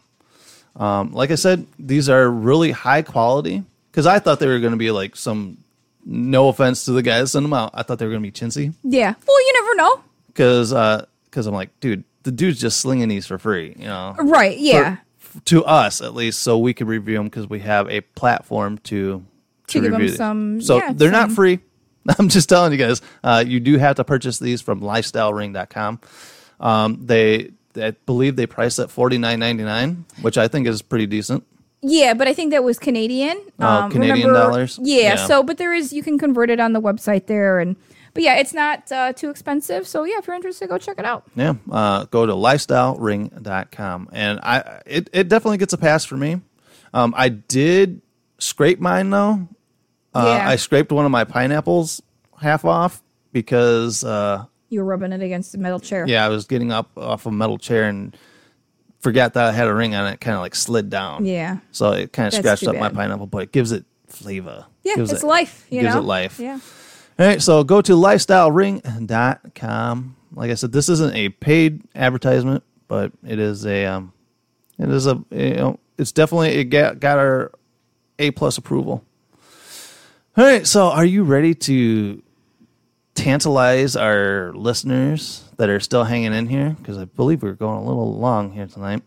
[0.76, 4.72] Um, like I said, these are really high quality because I thought they were going
[4.72, 5.56] to be like some,
[6.04, 8.30] no offense to the guys that send them out, I thought they were going to
[8.30, 9.14] be chintzy Yeah.
[9.26, 10.02] Well, you never know.
[10.28, 10.70] because
[11.24, 14.58] because I'm like, dude, the dude's just slinging these for free, you know, Right.
[14.58, 14.98] Yeah.
[15.18, 18.76] For- to us at least, so we could review them because we have a platform
[18.84, 19.24] to
[19.68, 20.16] To give 'em review these.
[20.18, 21.60] some- So yeah, they're not free.
[22.18, 26.00] I'm just telling you guys, uh, you do have to purchase these from lifestylering.com.
[26.60, 30.82] Um, they, I believe they price at forty nine ninety nine, which I think is
[30.82, 31.44] pretty decent.
[31.82, 33.40] Yeah, but I think that was Canadian.
[33.60, 34.78] Oh, Canadian dollars?
[34.82, 35.16] Yeah, Yeah.
[35.26, 37.76] So, but there is you can convert it on the website there, and
[38.14, 39.86] but yeah, it's not uh, too expensive.
[39.86, 41.24] So yeah, if you're interested, go check it out.
[41.36, 44.08] Yeah, uh, go to lifestylering.com.
[44.12, 46.40] And I it, it definitely gets a pass for me.
[46.94, 48.00] Um, I did
[48.38, 49.46] scrape mine though.
[50.16, 50.48] Uh, Yeah.
[50.48, 52.02] I scraped one of my pineapples
[52.40, 53.02] half off
[53.32, 56.04] because uh, You were rubbing it against the metal chair.
[56.08, 58.16] yeah, I was getting up off a metal chair and
[59.00, 60.20] forgot that I had a ring on it.
[60.20, 61.24] Kind of like slid down.
[61.24, 61.58] Yeah.
[61.70, 64.66] So it kind of That's scratched too up my pineapple, but it gives it flavor.
[64.82, 65.66] Yeah, Gives it's it- life.
[65.70, 66.00] You gives know?
[66.00, 66.38] it life.
[66.40, 66.58] Yeah.
[67.18, 67.92] All right, so go to
[68.96, 70.16] lifestylering.com.
[70.32, 74.12] Like I said, this isn't a paid advertisement, but it is a um
[74.78, 77.52] it is a you know, it's definitely it got got our
[78.18, 79.02] A plus approval.
[80.36, 82.22] All right, so are you ready to
[83.14, 86.76] tantalize our listeners that are still hanging in here?
[86.78, 89.02] Because I believe we're going a little long here tonight.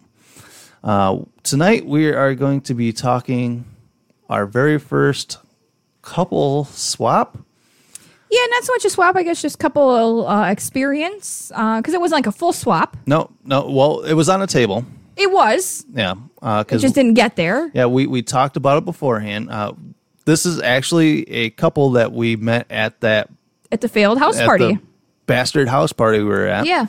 [0.83, 3.65] Uh, tonight we are going to be talking
[4.27, 5.37] our very first
[6.01, 7.37] couple swap.
[8.31, 9.15] Yeah, not so much a swap.
[9.15, 12.97] I guess just couple uh, experience because it wasn't like a full swap.
[13.05, 13.69] No, no.
[13.69, 14.85] Well, it was on a table.
[15.15, 15.85] It was.
[15.93, 16.17] Yeah, It
[16.65, 17.69] because just didn't get there.
[17.73, 19.49] yeah, we we talked about it beforehand.
[20.25, 23.29] This is actually a couple that we met at that
[23.71, 24.77] At the failed house party.
[25.25, 26.65] bastard house party we were at.
[26.65, 26.87] Yeah.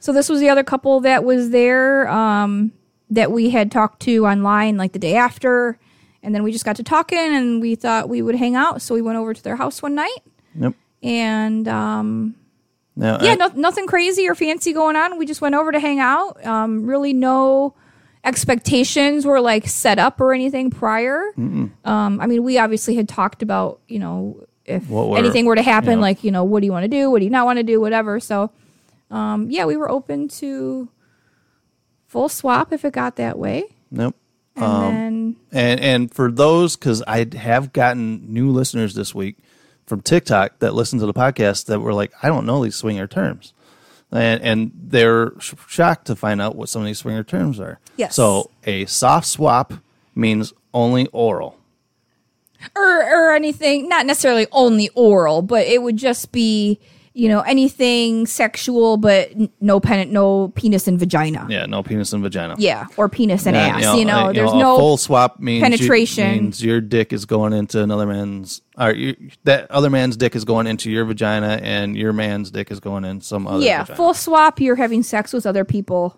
[0.00, 2.72] So this was the other couple that was there um,
[3.10, 5.78] that we had talked to online like the day after.
[6.22, 8.82] And then we just got to talking and we thought we would hang out.
[8.82, 10.18] So we went over to their house one night.
[10.58, 10.74] Yep.
[11.02, 12.34] And um,
[12.96, 15.18] No, yeah, I- no, nothing crazy or fancy going on.
[15.18, 16.44] We just went over to hang out.
[16.44, 17.74] Um, really, no
[18.24, 21.22] expectations were like set up or anything prior.
[21.36, 21.72] Um,
[22.20, 25.62] I mean, we obviously had talked about, you know, if What were- anything were to
[25.62, 26.02] happen, yeah.
[26.02, 27.10] like, you know, what do you want to do?
[27.10, 27.80] What do you not want to do?
[27.80, 28.20] Whatever.
[28.20, 28.50] So,
[29.10, 30.88] um, yeah, we were open to
[32.06, 33.64] full swap if it got that way.
[33.90, 34.14] Nope.
[34.56, 39.38] And Um, then, And and for those, because I have gotten new listeners this week
[39.86, 43.06] from TikTok that listen to the podcast that were like, I don't know these swinger
[43.06, 43.52] terms,
[44.12, 47.78] and and they're sh- shocked to find out what some of these swinger terms are.
[47.96, 48.14] Yes.
[48.14, 49.72] So a soft swap
[50.14, 51.56] means only oral.
[52.76, 56.78] or, or anything, not necessarily only oral, but it would just be,
[57.12, 59.30] you know, anything sexual, but
[59.60, 61.44] no pen, no penis and vagina.
[61.50, 62.54] Yeah, no penis and vagina.
[62.56, 63.96] Yeah, or penis and Yeah, ass.
[63.98, 66.30] You know, uh, there's a no full swap means you- penetration.
[66.32, 70.44] means your dick is going into another man's, or you, that other man's dick is
[70.44, 73.64] going into your vagina, and your man's dick is going in some other.
[73.64, 73.96] yeah vagina.
[73.96, 74.60] full swap.
[74.60, 76.16] You're having sex with other people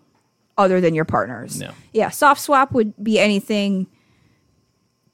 [0.58, 1.58] other than your partners.
[1.58, 1.72] Yeah.
[1.94, 2.10] yeah.
[2.10, 3.86] Soft swap would be anything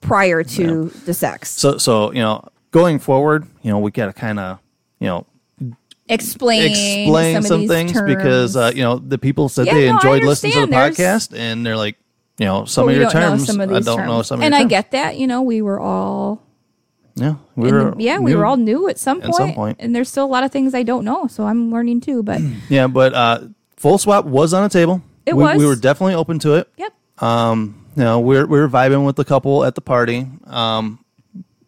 [0.01, 1.51] prior to the sex.
[1.51, 4.59] So so you know, going forward, you know, we got to kind of
[4.99, 5.27] you know
[6.09, 8.15] explain explain some, some, things terms.
[8.15, 11.21] because uh, you know the people said Yeah, they no, enjoyed listening to the understand.
[11.21, 11.97] podcast, and they're like,
[12.39, 14.61] you know, some But of your terms, of I don't know some of and I
[14.61, 14.71] terms.
[14.71, 15.17] get that.
[15.19, 16.43] You know, we were all
[17.15, 18.39] yeah, we were the- yeah, we new.
[18.39, 20.83] were all new at some at some and there's still a lot of things I
[20.85, 22.23] don't know, so I'm learning too.
[22.23, 23.41] But yeah, but uh,
[23.77, 25.03] full swap was on a table.
[25.27, 25.59] It we, was.
[25.59, 26.69] we were definitely open to it.
[26.79, 30.27] yep, Um, you know, we we're we were vibing with the couple at the party.
[30.47, 31.05] Um,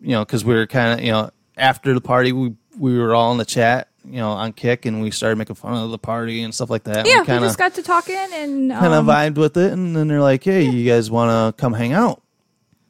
[0.01, 3.15] you know, because we were kind of you know after the party, we we were
[3.15, 5.99] all in the chat, you know, on Kik, and we started making fun of the
[5.99, 7.07] party and stuff like that.
[7.07, 9.95] yeah, we we just got to talking and kind of um, vibed with it, and
[9.95, 12.23] then they're like, "Hey, you guys want to come hang out?"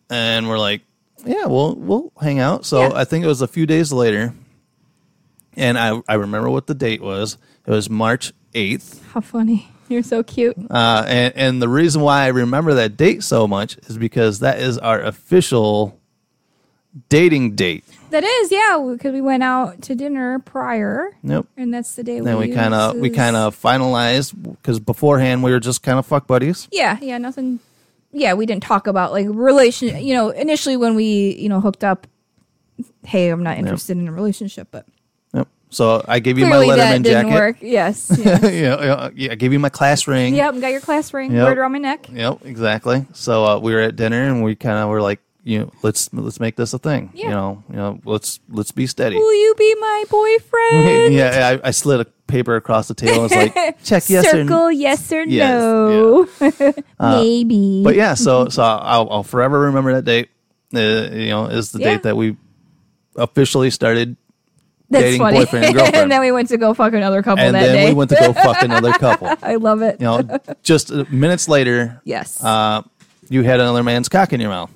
[0.09, 0.83] And we're like,
[1.25, 2.93] "Yeah, we'll we'll hang out." So Yeah.
[2.95, 4.35] I think it was a few days later,
[5.57, 7.37] and I I remember what the date was.
[7.67, 9.05] It was March eighth.
[9.13, 9.69] how funny.
[9.89, 10.57] You're so cute.
[10.71, 14.61] Uh, and, and the reason why I remember that date so much is because that
[14.61, 16.00] is our official
[17.09, 17.85] dating date.
[18.11, 21.47] That is, yeah, because we went out to dinner prior, Nope.
[21.57, 22.19] and that's the day.
[22.21, 26.07] Then we kind of we kind of finalized because beforehand we were just kind of
[26.07, 26.67] fuck buddies.
[26.73, 27.61] yeah, yeah, nothing
[28.13, 30.03] yeah, we didn't talk about like relation.
[30.05, 32.07] You know, initially when we you know hooked up,
[33.05, 34.87] hey, I'm not interested in a relationship, but
[35.33, 35.47] Yep.
[35.71, 37.35] So I gave you clearly my Letterman didn't jacket.
[37.35, 37.57] work.
[37.61, 38.11] Yes.
[38.19, 38.47] Yeah.
[38.49, 40.35] yeah, yeah, I gave you my class ring.
[40.35, 40.59] yep.
[40.61, 41.31] Got your class ring.
[41.33, 41.53] Yep.
[41.53, 42.09] It around my neck.
[42.13, 43.07] Yep, exactly.
[43.13, 46.13] So uh, we were at dinner and we kind of were like, you know, let's
[46.13, 47.11] let's make this a thing.
[47.15, 47.25] Yeah.
[47.25, 49.17] You know, you know, let's let's be steady.
[49.17, 51.15] Will you be my boyfriend?
[51.15, 53.15] yeah, I, I slid a paper across the table.
[53.15, 56.29] and was like, check yes or Circle yes or Yes, no.
[57.01, 57.83] Maybe.
[57.83, 60.29] But yeah, so so I'll, I'll forever remember that date.
[60.75, 60.79] Uh,
[61.13, 61.91] you know, is the Yeah.
[61.95, 62.37] date that we
[63.17, 64.17] officially started
[64.89, 65.39] That's dating funny.
[65.39, 65.97] boyfriend and girlfriend.
[65.97, 67.89] and then we went to go fuck another couple and that then day.
[67.89, 69.29] we went to go fuck another couple.
[69.43, 70.01] I love it.
[70.01, 72.43] You know, just uh, minutes later, yes.
[72.45, 72.83] uh,
[73.29, 74.71] you had another man's cock in your mouth.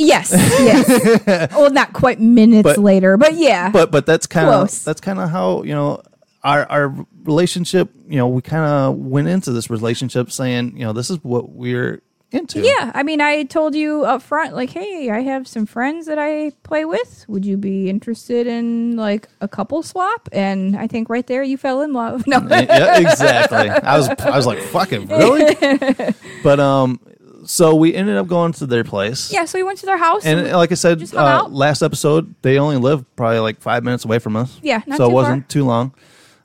[0.00, 0.30] Yes.
[0.60, 1.52] Yes.
[1.52, 3.70] well, not quite minutes But- later, but yeah.
[3.70, 6.02] but but that's kind of that's kind of how you know
[6.42, 10.92] our our relationship you know we kind of went into this relationship saying you know
[10.92, 12.00] this is what we're
[12.32, 16.06] into yeah, I mean, I told you up front, like, hey, I have some friends
[16.06, 17.24] that I play with.
[17.26, 20.28] Would you be interested in like a couple swap?
[20.30, 22.24] And I think right there you fell in love.
[22.30, 25.56] No, yeah exactly i was i was like fucking really
[26.44, 27.00] but um
[27.44, 29.44] so we ended up going to their place yeah.
[29.44, 30.24] So we went to their house.
[30.24, 34.04] and and- like i said uh, last episode they only lived probably like five minutes
[34.04, 35.48] away from us Yeah, not so it wasn't far.
[35.48, 35.94] too long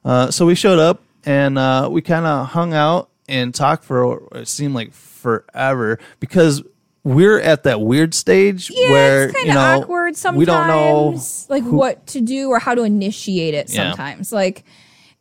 [0.06, 4.28] uh, so we showed up and uh, we kind of hung out and talked for
[4.36, 6.62] it seemed like forever because
[7.04, 10.40] we're at that weird stage yeah, where it's kind you know awkward sometimes.
[10.40, 11.20] we don't know
[11.50, 13.72] like who- what to do or how to initiate it.
[13.72, 13.90] Yeah.
[13.92, 14.64] Sometimes, like,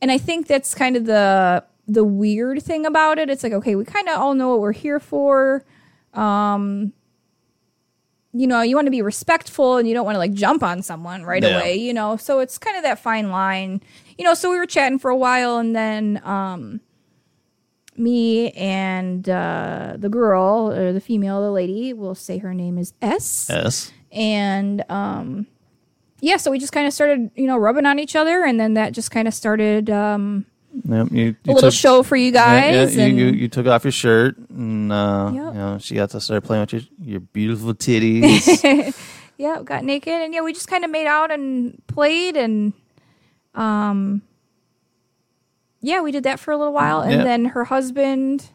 [0.00, 3.28] and I think that's kind of the the weird thing about it.
[3.30, 5.64] It's like, okay, we kind of all know what we're here for.
[6.14, 6.93] Um,
[8.32, 10.82] you know, you want to be respectful and you don't want to like jump on
[10.82, 11.59] someone right Yeah.
[11.61, 11.76] away.
[11.76, 13.80] You know, so it's kind of that fine line.
[14.18, 16.80] You know, so we were chatting for a while, and then um,
[17.97, 22.93] me and uh, the girl or the female, the lady, we'll say her name is
[23.03, 23.93] S S.
[24.11, 25.47] and um
[26.20, 28.74] yeah so we just kind of started you know rubbing on each other and then
[28.74, 30.47] that just kind of started um
[30.86, 33.48] Yep, you, you a little took- show for you guys yeah, and you, you, you
[33.48, 35.44] took off your shirt and uh, Yep.
[35.44, 38.92] you know she got to start playing with your your beautiful titties.
[39.38, 42.72] yeah got naked and yeah we just kind of made out and played and
[43.54, 44.20] um
[45.80, 47.24] yeah we did that for a little while and Yeah.
[47.24, 48.48] then her husband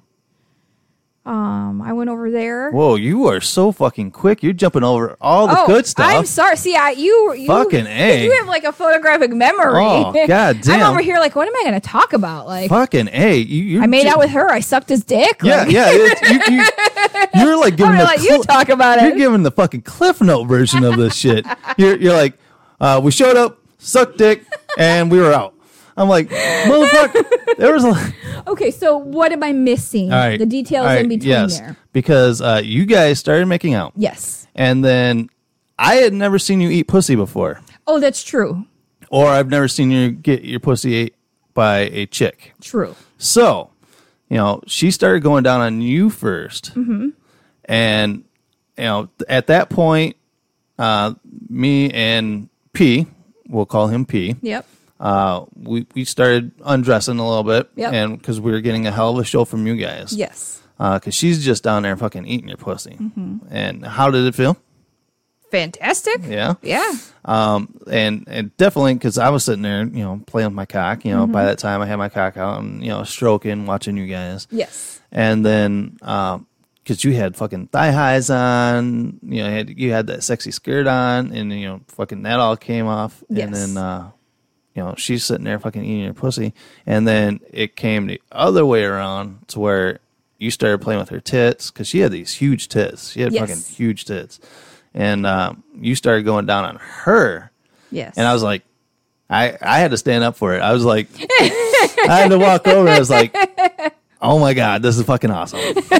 [1.29, 4.43] um i went over there Whoa, you are so fucking quick.
[4.43, 6.05] You're jumping over all the oh, good stuff.
[6.05, 6.55] I'm sorry.
[6.55, 8.23] See, I you you Fucking A.
[8.23, 9.83] You have like a photographic memory.
[9.83, 10.81] Oh, God damn.
[10.81, 12.45] I'm over here like, what am I going to talk about?
[12.47, 13.37] Like, fucking a.
[13.37, 14.49] You, you I made ju- out with her.
[14.51, 15.41] I sucked his dick.
[15.43, 15.87] Yeah, Like, yeah.
[15.89, 16.65] It, you, you,
[17.45, 19.05] you're like I'm giving the let you talk about it.
[19.05, 21.45] You're giving the fucking Cliff Note version of this shit.
[21.77, 22.37] You're you're like,
[22.79, 24.45] uh, we showed up, sucked dick,
[24.77, 25.53] and we were out.
[25.99, 27.25] I'm like, motherfucker.
[27.57, 28.13] There was a.
[28.47, 30.13] Okay, so what am I missing?
[30.13, 30.39] All right.
[30.39, 31.75] The details all right, in between yes, there.
[31.91, 33.91] Because uh, you guys started making out.
[33.97, 34.47] Yes.
[34.55, 35.29] And then
[35.77, 37.59] I had never seen you eat pussy before.
[37.85, 38.65] Oh, that's true.
[39.09, 41.15] Or I've never seen you get your pussy ate
[41.53, 42.53] by a chick.
[42.61, 42.95] True.
[43.17, 43.71] So,
[44.29, 47.09] you know, she started going down on you 1st Mm-hmm.
[47.65, 48.23] And,
[48.77, 50.15] you know, at that point,
[50.77, 51.13] uh,
[51.49, 53.05] me and P,
[53.49, 54.65] we'll call him P, Yep.
[54.99, 57.69] Uh, we, we started undressing a little bit.
[57.75, 57.93] Yep.
[57.93, 60.13] And because we were getting a hell of a show from you guys.
[60.13, 60.61] Yes.
[60.77, 62.97] Because she's just down there fucking eating your pussy.
[62.99, 63.37] Mm-hmm.
[63.49, 64.57] And how did it feel?
[65.51, 66.21] Fantastic.
[66.27, 66.53] Yeah.
[66.61, 66.93] Yeah.
[67.25, 71.03] Um, and and definitely because I was sitting there, you know, playing with my cock.
[71.05, 73.97] You know, by that time I had my cock out and you know stroking, watching
[73.97, 74.47] you guys.
[74.51, 75.01] Yes.
[75.11, 80.07] And then because you had fucking thigh highs on, you know, you had, you had
[80.07, 83.23] that sexy skirt on, and you know, fucking that all came off.
[83.27, 83.45] Yes.
[83.45, 84.11] And then uh,
[84.75, 86.53] you know she's sitting there fucking eating your pussy,
[86.85, 89.99] and then it came the other way around to where
[90.37, 93.11] you started playing with her tits because she had these huge tits.
[93.11, 93.41] She had Yes.
[93.49, 94.39] fucking huge tits,
[94.93, 97.51] and um, you started going down on her.
[97.91, 98.15] Yes.
[98.17, 98.63] And I was like,
[99.29, 100.61] I, I had to stand up for it.
[100.61, 102.87] I was like, I had to walk over.
[102.87, 103.35] I was like,
[104.21, 105.59] oh my God, this is fucking awesome.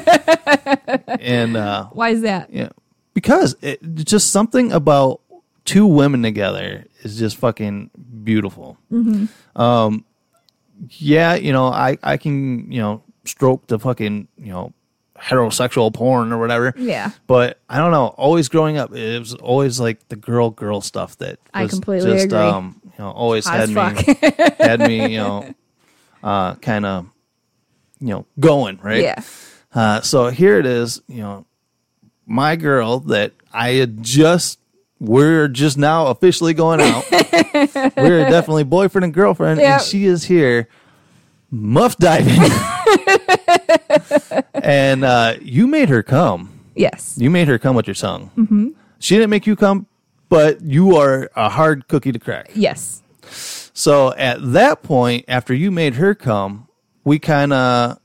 [1.19, 2.51] and, uh, Why is that?
[2.53, 2.69] yeah,
[3.13, 5.21] because it just something about
[5.69, 7.91] two women together is just fucking
[8.23, 8.75] beautiful.
[9.55, 10.03] Um,
[10.89, 14.73] yeah, you know, I, I can, you know, stroke the fucking, you know,
[15.15, 16.73] heterosexual porn or whatever.
[16.75, 17.11] Yeah.
[17.27, 18.07] But I don't know.
[18.07, 22.25] Always growing up, it was always like the girl girl stuff that I completely just,
[22.25, 22.39] agree.
[22.39, 24.15] Um, you know, always Hot had me
[24.59, 25.53] had me, you know,
[26.23, 27.05] uh, kind of,
[27.99, 29.03] you know, going right.
[29.03, 29.21] Yeah.
[29.71, 31.45] Uh, so here it is, you know,
[32.25, 34.58] my girl that I had just,
[34.99, 37.03] we're just now officially going out.
[37.97, 39.71] we're definitely boyfriend and girlfriend, Yep.
[39.71, 40.67] and she is here
[41.51, 42.39] muff diving.
[44.53, 46.59] and uh, you made her come.
[46.75, 47.15] yes.
[47.17, 48.31] You made her come with your tongue.
[48.37, 48.69] Mm-hmm.
[48.99, 49.87] She didn't make you come,
[50.27, 52.51] but you are a hard cookie to crack.
[52.53, 53.01] Yes.
[53.73, 56.67] So at that point, after you made her come,
[57.03, 57.99] we kind of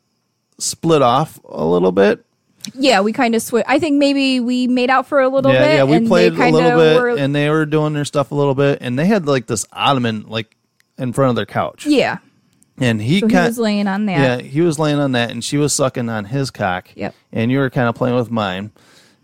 [0.59, 2.24] split off a little bit.
[2.73, 3.65] Yeah, we kind of switch.
[3.69, 5.75] I think maybe we made out for a little yeah, bit.
[5.75, 8.31] yeah, we and played they a little bit, Were, and they were doing their stuff
[8.31, 10.57] a little bit, and they had like this ottoman like
[10.97, 12.19] in front of their couch, yeah.
[12.79, 14.43] and he So he was laying on that.
[14.43, 16.89] yeah, he was laying on that, and she was sucking on his cock.
[16.95, 17.15] Yep.
[17.33, 18.73] And you were kind of playing with mine,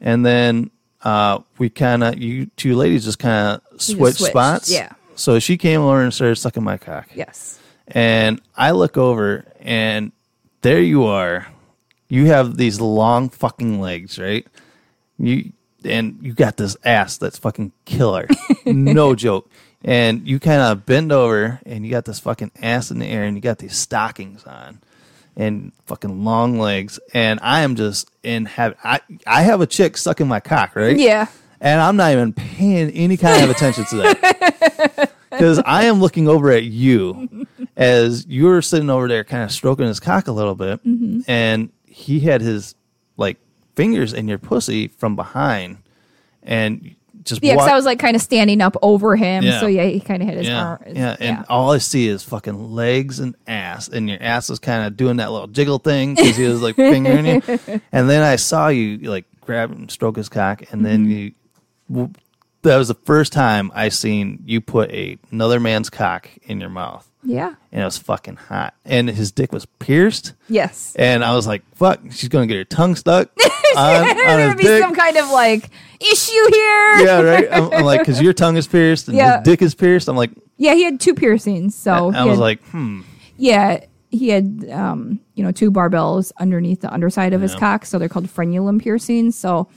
[0.01, 0.71] and then
[1.03, 4.71] uh, we kind of you two ladies just kind of switched, switched, spots.
[4.71, 4.93] yeah.
[5.15, 7.09] So she came over and started sucking my cock.
[7.15, 7.59] Yes.
[7.89, 10.13] And I look over, and
[10.63, 11.47] there you are.
[12.11, 14.47] You have these long fucking legs, right?
[15.19, 15.53] You
[15.85, 18.27] and you got this ass that's fucking killer,
[18.67, 19.49] no joke.
[19.83, 23.25] And you kind of bend over, and you got this fucking ass in the air,
[23.25, 24.81] and you got these stockings on,
[25.37, 27.01] and fucking long legs.
[27.15, 30.97] And I am just in have I I have a chick sucking my cock, right?
[30.99, 31.29] Yeah.
[31.63, 36.29] and I'm not even paying any kind of attention to that because I am looking
[36.29, 37.47] over at you
[37.77, 41.21] as you're sitting over there, kind of stroking his cock a little bit, Mm-hmm.
[41.31, 41.71] and
[42.01, 42.75] he had his
[43.17, 43.37] like
[43.77, 45.79] fingers in your pussy from behind,
[46.43, 46.95] and
[47.25, 49.45] just Yeah, because I was like kind of standing up over him.
[49.45, 49.61] Yeah.
[49.61, 50.83] So yeah, he kind of hit his yeah, arm.
[50.87, 54.87] yeah, and all I see is fucking legs and ass, and your ass is kind
[54.87, 57.43] of doing that little jiggle thing because he was like fingering you,
[57.93, 61.99] and then I saw you like grab and stroke his cock, and then Mm-hmm.
[61.99, 62.11] you.
[62.63, 66.69] That was the first time I seen you put a, another man's cock in your
[66.69, 67.55] mouth, yeah.
[67.73, 70.95] and it was fucking hot, and his dick was pierced, Yes.
[70.99, 73.31] and I was like, "Fuck, she's gonna get her tongue stuck
[73.77, 76.99] on, on there his would be dick." some kind of like issue here.
[77.01, 77.49] yeah, right.
[77.53, 79.39] I'm, I'm like, because your tongue is pierced and Yeah.
[79.39, 80.09] his dick is pierced.
[80.09, 81.75] I'm like, Yeah, he had two piercings.
[81.75, 83.01] So I he was had- like, hmm.
[83.39, 87.99] yeah, he had um, you know, two barbells underneath the underside of his cock, so
[87.99, 89.35] they're called frenulum piercings.
[89.37, 89.69] So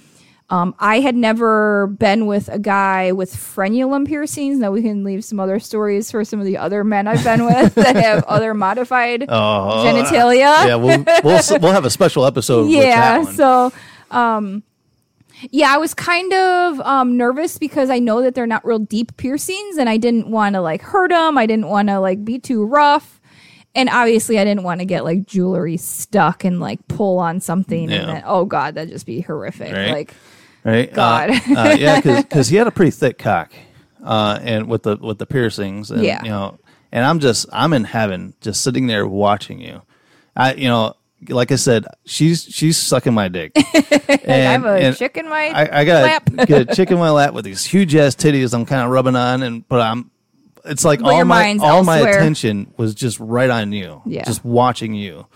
[0.49, 4.59] um, I had never been with a guy with frenulum piercings.
[4.59, 7.45] Now we can leave some other stories for some of the other men I've been
[7.45, 10.67] with that have other modified Oh, genitalia.
[10.67, 12.63] yeah, we'll, we'll we'll have a special episode.
[12.63, 13.33] with yeah that one.
[13.33, 13.73] so
[14.11, 14.63] um
[15.49, 19.17] yeah i was kind of um nervous because i know that they're not real deep
[19.17, 22.37] piercings and i didn't want to like hurt them i didn't want to like be
[22.37, 23.19] too rough
[23.73, 27.89] and obviously i didn't want to get like jewelry stuck and like pull on something
[27.89, 27.97] Yeah.
[28.01, 29.89] and then oh god that'd just be horrific Right.
[29.91, 30.13] like
[30.63, 30.93] right?
[30.93, 31.29] God.
[31.31, 33.51] uh, uh, yeah, because he had a pretty thick cock,
[34.03, 36.23] uh, and with the with the piercings, and Yeah.
[36.23, 36.59] you know,
[36.91, 39.81] and I'm just I'm in heaven, just sitting there watching you.
[40.35, 40.95] I, you know,
[41.29, 43.51] like I said, she's she's sucking my dick.
[43.57, 46.29] i and, have a chicken chick my I, I got lap.
[46.37, 48.53] a, get a chick in my lap with these huge ass titties.
[48.53, 50.11] I'm kind of rubbing on, and but I'm.
[50.65, 54.23] It's like But all my all my attention was just right on you, Yeah.
[54.23, 55.27] just watching you,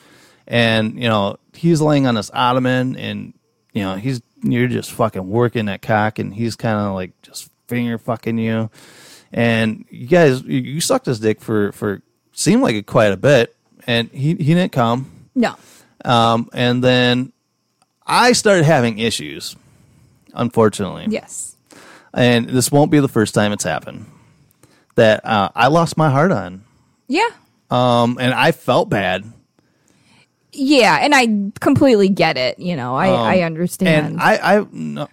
[0.48, 3.34] and you know he's laying on this ottoman, and
[3.74, 7.50] you know he's you're just fucking working that cock, and he's kind of like just
[7.68, 8.70] finger fucking you,
[9.32, 13.18] and you guys you, you sucked his dick for for seemed like it quite a
[13.18, 15.56] bit, and he he didn't come, no
[16.06, 17.32] um, and then
[18.06, 19.56] I started having issues,
[20.34, 21.08] unfortunately.
[21.10, 21.56] yes
[22.14, 24.06] And this won't be the first time it's happened.
[24.96, 26.64] That uh, I lost my heart on.
[27.08, 27.30] yeah
[27.70, 29.26] Um, and I felt bad.
[30.58, 31.28] Yeah and i
[31.60, 35.08] completely get it you know i i understand Um, And I, I, no,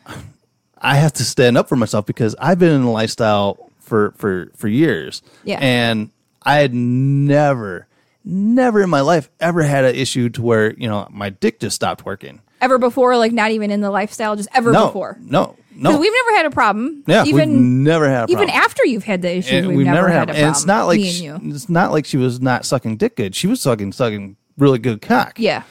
[0.78, 4.50] I have to stand up for myself because I've been in a lifestyle for, for,
[4.56, 5.22] for years.
[5.44, 5.58] Yeah.
[5.60, 6.10] And
[6.42, 7.86] I had never,
[8.24, 11.76] never in my life ever had an issue to where, you know, my dick just
[11.76, 12.40] stopped working.
[12.60, 15.98] ever before like not even in the lifestyle just ever No, before no, no.
[15.98, 17.02] we've never had a problem.
[17.06, 20.08] yeah, even we've never had a even after you've had the issue, and we've, never,
[20.08, 20.36] had, a problem.
[20.44, 23.34] and it's not like she- it's not like she was not sucking dick good.
[23.34, 25.38] She was sucking sucking really good cock.
[25.38, 25.62] Yeah,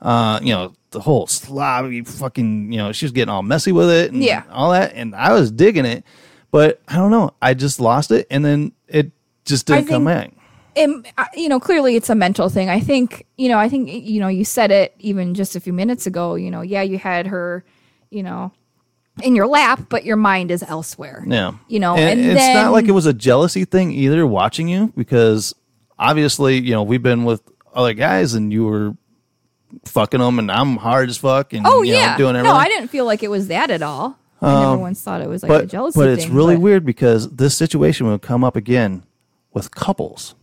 [0.00, 3.88] Uh, you know, the whole slobby fucking, you know, she was getting all messy with
[3.90, 4.42] it and Yeah.
[4.52, 6.04] all that and I was digging it,
[6.50, 9.10] but I don't know, I just lost it and then it
[9.44, 10.42] just didn't I come think- back.
[10.76, 12.68] and uh, you know, clearly it's a mental thing.
[12.68, 13.58] I think you know.
[13.58, 14.28] I think you know.
[14.28, 16.34] You said it even just a few minutes ago.
[16.34, 17.62] You know, yeah, you had her,
[18.10, 18.52] you know,
[19.22, 21.24] in your lap, but your mind is elsewhere.
[21.26, 21.52] Yeah.
[21.68, 24.66] you know, and, and, it's then, not like it was a jealousy thing either watching
[24.68, 25.54] you because
[25.98, 27.42] obviously, you know, we've been with
[27.74, 28.96] other guys and you were
[29.86, 32.54] fucking them and I'm hard as fuck and Oh you know, yeah, doing everything.
[32.54, 34.18] no, I didn't feel like it was that at all.
[34.40, 36.62] I never once thought it was like a but jealousy but it's thing, really but-
[36.62, 39.04] weird because this situation will come up again
[39.52, 40.34] with couples,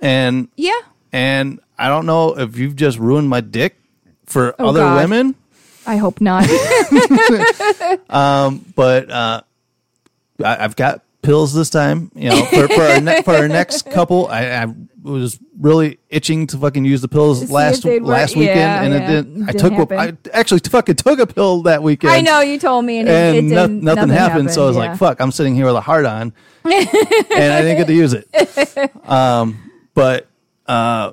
[0.00, 0.72] and Yeah,
[1.12, 3.76] and I don't know if you've just ruined my dick
[4.24, 4.96] for Oh, other God.
[4.96, 5.34] women,
[5.86, 6.44] I hope not.
[8.10, 9.42] um, but uh,
[10.44, 12.10] I, I've got pills this time.
[12.14, 14.74] You know, for, for our ne- for our next couple, I, I
[15.12, 19.00] was really itching to fucking use the pills last last weekend, Yeah, and yeah.
[19.00, 19.42] it didn't.
[19.42, 20.18] I Didn't took happen.
[20.32, 22.12] I actually fucking took a pill that weekend.
[22.12, 24.76] I know you told me, and, and it no- didn't, nothing, happened, So I was
[24.76, 24.82] yeah.
[24.90, 26.32] like, "Fuck!" I'm sitting here with a heart on,
[26.64, 28.28] and I didn't get to use it.
[29.08, 30.26] Um, but
[30.66, 31.12] uh,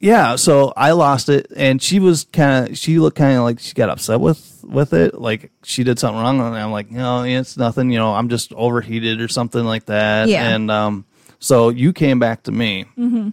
[0.00, 3.60] yeah, so I lost it, and she was kind of she looked kind of like
[3.60, 7.22] she got upset with with it, like she did something wrong, and I'm like, no,
[7.24, 7.90] it's nothing.
[7.90, 10.28] You know, I'm just overheated or something like that.
[10.28, 10.48] Yeah.
[10.54, 11.04] and um,
[11.44, 13.28] so you came back to me, Mm-hmm.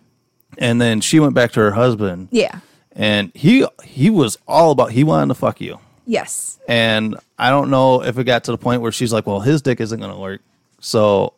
[0.58, 2.60] and then she went back to her husband, Yeah.
[2.94, 5.80] and he he was all about he wanted to fuck you.
[6.06, 6.60] Yes.
[6.68, 9.62] And I don't know if it got to the point where she's like, well, his
[9.62, 10.42] dick isn't going to work.
[10.80, 11.34] So,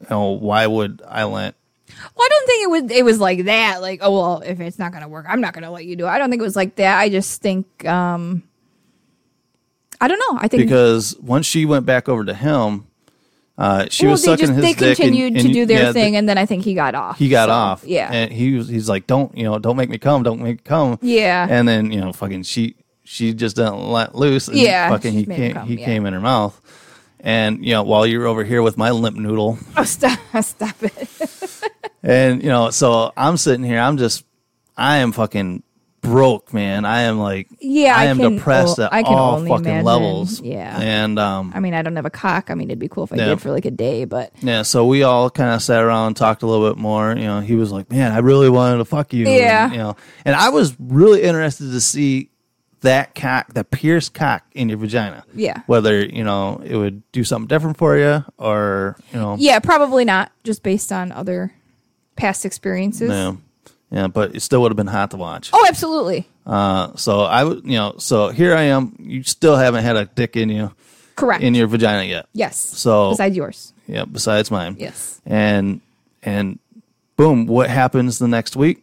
[0.00, 1.54] you know, why would I let?
[2.16, 2.98] Well, I don't think it was.
[2.98, 3.80] It was like that.
[3.80, 6.08] Like, oh well, if it's not gonna work, I'm not gonna let you do it.
[6.10, 6.98] I don't think it was like that.
[6.98, 8.42] I just think, um
[10.00, 10.38] I don't know.
[10.40, 12.86] I think Because once she went back over to him,
[13.58, 14.80] uh, she well, was they sucking just his they dick.
[14.80, 17.18] and- continued and to do their yeah, thing, and then I think he got off.
[17.18, 17.84] He got So, off.
[17.84, 18.10] Yeah.
[18.12, 20.22] And he was, he's like, don't, you know, don't make me come.
[20.22, 20.98] Don't make me come.
[21.02, 21.46] Yeah.
[21.48, 24.48] And then, you know, fucking she, she just didn't let loose.
[24.48, 25.84] And Yeah, Fucking he she made him came, come, he yeah.
[25.84, 26.58] came in her mouth.
[27.20, 30.18] And, you know, while you're over here with my limp noodle, oh, stop!
[30.42, 31.70] Stop it.
[32.02, 33.78] And you know, so I'm sitting here.
[33.78, 34.24] I'm just,
[34.76, 35.62] I am fucking
[36.02, 36.84] broke, man.
[36.84, 39.64] I am like, Yeah, I I am can- depressed well, at I can all fucking
[39.64, 39.84] imagine.
[39.84, 40.40] levels.
[40.42, 40.78] Yeah.
[40.78, 42.50] and um, I mean, I don't have a cock.
[42.50, 43.24] I mean, it'd be cool if I Yeah.
[43.26, 44.62] did for like a day, but yeah.
[44.62, 47.16] So we all kind of sat around and talked a little bit more.
[47.16, 49.64] You know, he was like, "Man, I really wanted to fuck you." Yeah.
[49.64, 52.28] And, you know, and I was really interested to see
[52.80, 55.22] that cock, the pierced cock in your vagina.
[55.36, 55.62] Yeah.
[55.66, 60.04] Whether you know it would do something different for you, or you know, yeah, probably
[60.04, 60.32] not.
[60.42, 61.52] Just based on other
[62.16, 63.08] past experiences.
[63.10, 63.34] yeah,
[63.92, 64.08] yeah.
[64.08, 65.50] But it still would have been hot to watch.
[65.52, 66.26] Oh, absolutely.
[66.44, 68.96] Uh, so I would, you know, so here I am.
[68.98, 70.72] You still haven't had a dick in you
[71.14, 71.42] Correct.
[71.44, 72.26] in your vagina yet.
[72.32, 72.58] yes.
[72.58, 73.72] So besides yours.
[73.86, 74.76] yeah, besides mine.
[74.78, 75.20] Yes.
[75.24, 75.80] And
[76.22, 76.58] and
[77.16, 78.82] boom, what happens the next week?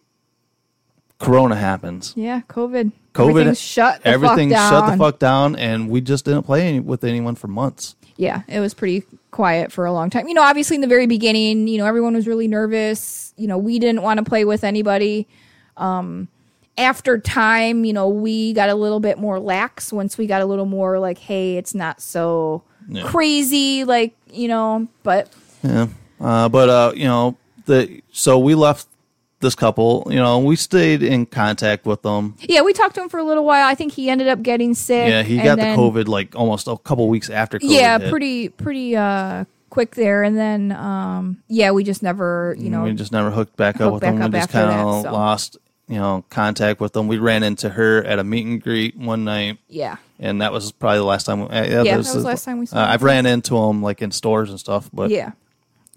[1.20, 2.14] Corona happens.
[2.16, 2.94] Yeah, COVID.
[3.14, 4.04] COVID Everything's shut.
[4.04, 7.36] The everything fuck shut the fuck down, and we just didn't play any, with anyone
[7.36, 7.96] for months.
[8.16, 10.28] Yeah, it was pretty quiet for a long time.
[10.28, 13.34] You know, obviously in the very beginning, you know, everyone was really nervous.
[13.38, 15.28] You know, we didn't want to play with anybody.
[15.78, 16.28] Um,
[16.78, 20.46] after time, you know, we got a little bit more lax once we got a
[20.46, 23.04] little more like, hey, it's not so Yeah.
[23.04, 24.88] crazy, like you know.
[25.04, 25.30] But
[25.64, 25.88] Yeah.
[26.20, 28.88] Uh, but uh, you know, the so we left
[29.42, 30.06] this couple.
[30.10, 32.36] You know, we stayed in contact with them.
[32.42, 33.66] yeah, we talked to him for a little while.
[33.68, 35.10] I think he ended up getting sick.
[35.10, 37.60] Yeah, he got then- the COVID like almost a couple weeks after.
[37.60, 38.10] COVID Yeah, hit.
[38.10, 42.94] pretty pretty uh quick there, and then um yeah, we just never you know we
[42.94, 44.22] just never hooked back up hooked with back them.
[44.24, 45.12] up We just kind of so.
[45.14, 47.08] lost, you know, contact with them.
[47.08, 50.74] We ran into her at a meet and greet one night, yeah and that was
[50.74, 51.44] probably the last time.
[51.44, 52.88] Uh, Yeah, that was the last time we saw Uh.
[52.88, 55.32] I've ran into them like in stores and stuff, but yeah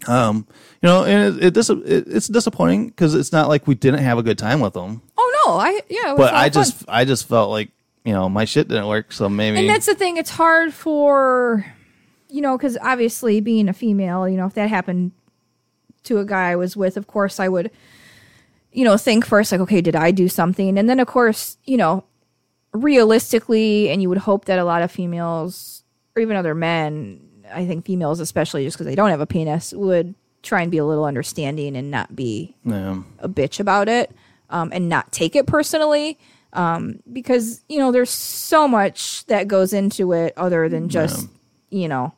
[0.09, 0.47] um,
[0.81, 4.03] you know, and it, it, dis- it it's disappointing because it's not like we didn't
[4.03, 6.11] have a good time with them, Oh no, I yeah.
[6.11, 6.53] It was but I fun.
[6.53, 7.71] just I just felt like
[8.05, 10.17] you know my shit didn't work, so maybe and that's the thing.
[10.17, 11.65] It's hard for
[12.29, 15.13] you know because obviously being a female, you know, if that happened
[16.05, 17.71] to a guy I was with, of course I would,
[18.73, 20.77] you know, think first like, okay, did I do something?
[20.79, 22.03] And then of course, you know,
[22.73, 25.85] realistically, and you would hope that a lot of females
[26.17, 27.21] or even other men,
[27.53, 30.79] I think females especially, just because they don't have a penis, would try and be
[30.79, 33.03] a little understanding and not be yeah.
[33.21, 34.11] a bitch about it
[34.51, 36.19] um, and not take it personally
[36.53, 41.29] um, because you know there's so much that goes into it other than just
[41.71, 42.13] you know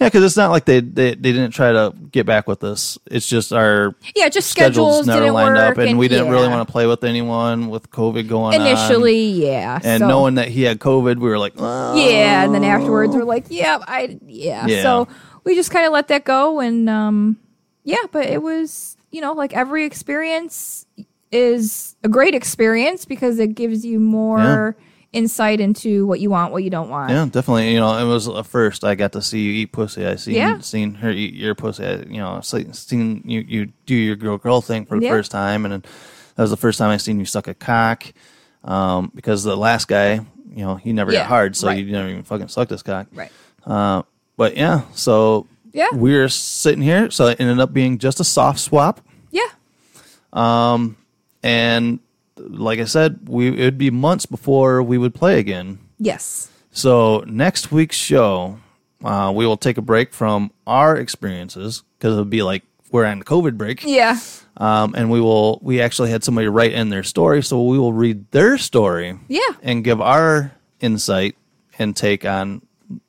[0.00, 2.98] Yeah, because it's not like they, they they didn't try to get back with us.
[3.06, 6.30] It's just our yeah just schedules schedules, never didn't lined work up, and, we didn't
[6.30, 8.66] really want to play with anyone with COVID going on.
[8.66, 11.96] initially yeah and so, knowing that he had COVID, we were like, oh.
[11.96, 14.82] yeah and then afterwards we're like yeah I yeah, Yeah.
[14.82, 15.08] so
[15.44, 17.38] we just kind of let that go and um
[17.84, 20.86] yeah but it was you know like every experience
[21.30, 24.76] is a great experience because it gives you more
[25.14, 27.72] insight into what you want what you don't want Yeah, definitely.
[27.72, 28.84] You know, it was a first.
[28.84, 30.04] I got to see you eat pussy.
[30.06, 30.58] I seen Yeah.
[30.60, 31.84] seen her eat your pussy.
[31.84, 35.10] I, you know, se- seen you you do your girl girl thing for the Yeah.
[35.12, 35.82] first time, and then
[36.36, 38.04] that was the first time I seen you suck a cock.
[38.64, 40.14] Um, because the last guy,
[40.54, 41.78] you know, he never Yeah, got hard, so right.
[41.84, 43.06] you never even fucking sucked his cock.
[43.14, 43.30] right
[43.66, 44.02] Uh,
[44.36, 45.88] but yeah, so Yeah.
[45.92, 49.00] we're sitting here, so it ended up being just a soft swap.
[49.30, 49.48] yeah
[50.32, 50.96] Um
[51.42, 52.00] And
[52.36, 55.78] like I said, we it would be months before we would play again.
[55.98, 58.58] yes So next week's show,
[59.04, 63.22] uh, we will take a break from our experiences because it'll be like we're on
[63.22, 64.18] COVID break, yeah
[64.56, 65.58] um, and we will.
[65.62, 69.40] We actually had somebody write in their story, so we will read their story, Yeah.
[69.62, 71.34] and give our insight
[71.78, 72.62] and take on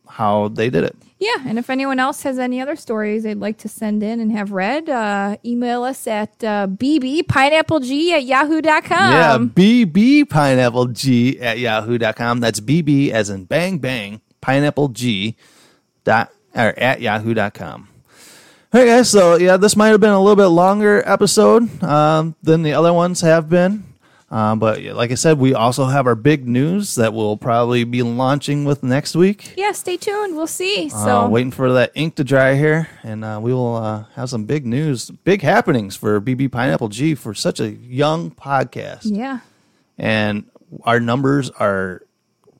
[0.09, 0.95] how they did it.
[1.17, 4.33] Yeah, and if anyone else has any other stories they'd like to send in and
[4.33, 9.13] have read, uh, email us at uh, bbpineappleg at yahoo.com.
[9.13, 12.41] Yeah, BB Pineapple G at yahoo.com.
[12.41, 15.37] That's BB as in bang bang pineapple G
[16.03, 17.87] dot or at yahoo.com.
[18.73, 19.09] All right, guys.
[19.09, 22.91] So yeah, this might have been a little bit longer episode um, than the other
[22.91, 23.84] ones have been.
[24.31, 28.01] Um, but like I said, we also have our big news that we'll probably be
[28.01, 29.53] launching with next week.
[29.55, 30.35] Yeah, stay tuned.
[30.35, 30.89] We'll see.
[30.89, 34.29] So Uh, waiting for that ink to dry here, and uh, we will uh, have
[34.29, 39.39] some big news, big happenings for BB Pineapple G for such a young podcast yeah.
[39.97, 40.45] and
[40.83, 42.01] our numbers are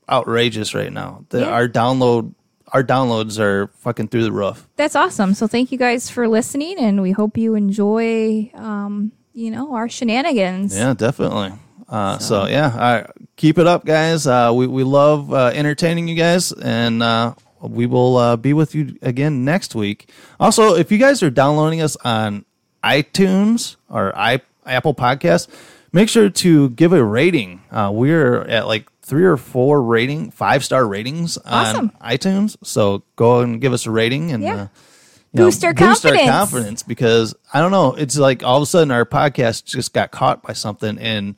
[0.08, 1.26] outrageous right now.
[1.30, 1.50] The, Yeah.
[1.50, 2.34] Our download
[2.74, 4.68] our downloads are fucking through the roof.
[4.76, 5.34] That's awesome.
[5.34, 9.88] So thank you guys for listening, and we hope you enjoy, um, you know, our
[9.90, 10.76] shenanigans.
[10.76, 11.54] Yeah, definitely.
[11.88, 12.48] Uh, so.
[12.48, 14.26] yeah, uh, keep it up, guys.
[14.26, 18.74] Uh, we we love uh, entertaining you guys, and uh, we will uh, be with
[18.74, 20.10] you again next week.
[20.40, 22.46] Also, if you guys are downloading us on
[22.84, 25.48] iTunes or i Apple Podcasts,
[25.92, 27.62] make sure to give a rating.
[27.70, 31.92] Uh, we're at like three or four rating, five star ratings Awesome.
[32.02, 32.58] on iTunes.
[32.64, 34.42] So go and give us a rating and.
[34.42, 34.68] Yeah.
[35.36, 36.30] You know, Boost our confidence.
[36.30, 37.94] confidence because I don't know.
[37.94, 41.36] It's like all of a sudden our podcast just got caught by something, and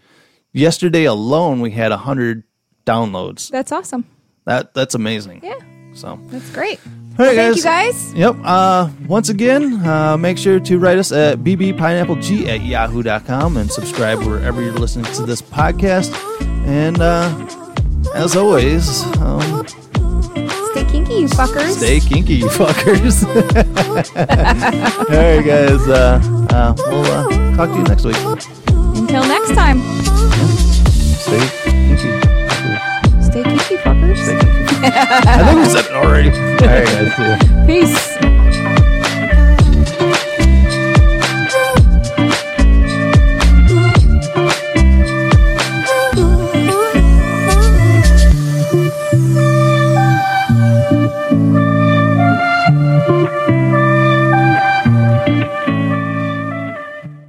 [0.54, 2.44] yesterday alone we had hundred
[2.86, 3.50] downloads.
[3.50, 4.06] That's awesome.
[4.46, 5.42] That that's amazing.
[5.44, 5.58] Yeah,
[5.94, 6.80] So, that's great.
[7.20, 8.14] all right, Thank you guys.
[8.14, 8.36] Yep.
[8.44, 14.20] Uh, once again, uh, make sure to write us at bbpineappleg at yahoo.com and subscribe
[14.20, 16.14] wherever you're listening to this podcast.
[16.68, 17.34] And uh,
[18.14, 19.66] as always, um,
[21.18, 21.78] kinky, you fuckers.
[21.78, 23.24] stay kinky, you fuckers.
[24.98, 25.88] All right, guys.
[25.88, 26.20] Uh,
[26.52, 28.16] uh, we'll uh, talk to you next week.
[28.98, 29.82] Until next time.
[31.18, 32.22] Stay kinky.
[33.22, 34.18] Stay kinky, fuckers.
[34.18, 34.68] Stay kinky.
[34.84, 36.30] I think we said it already.
[36.30, 37.66] All right, guys.
[37.66, 38.67] Peace.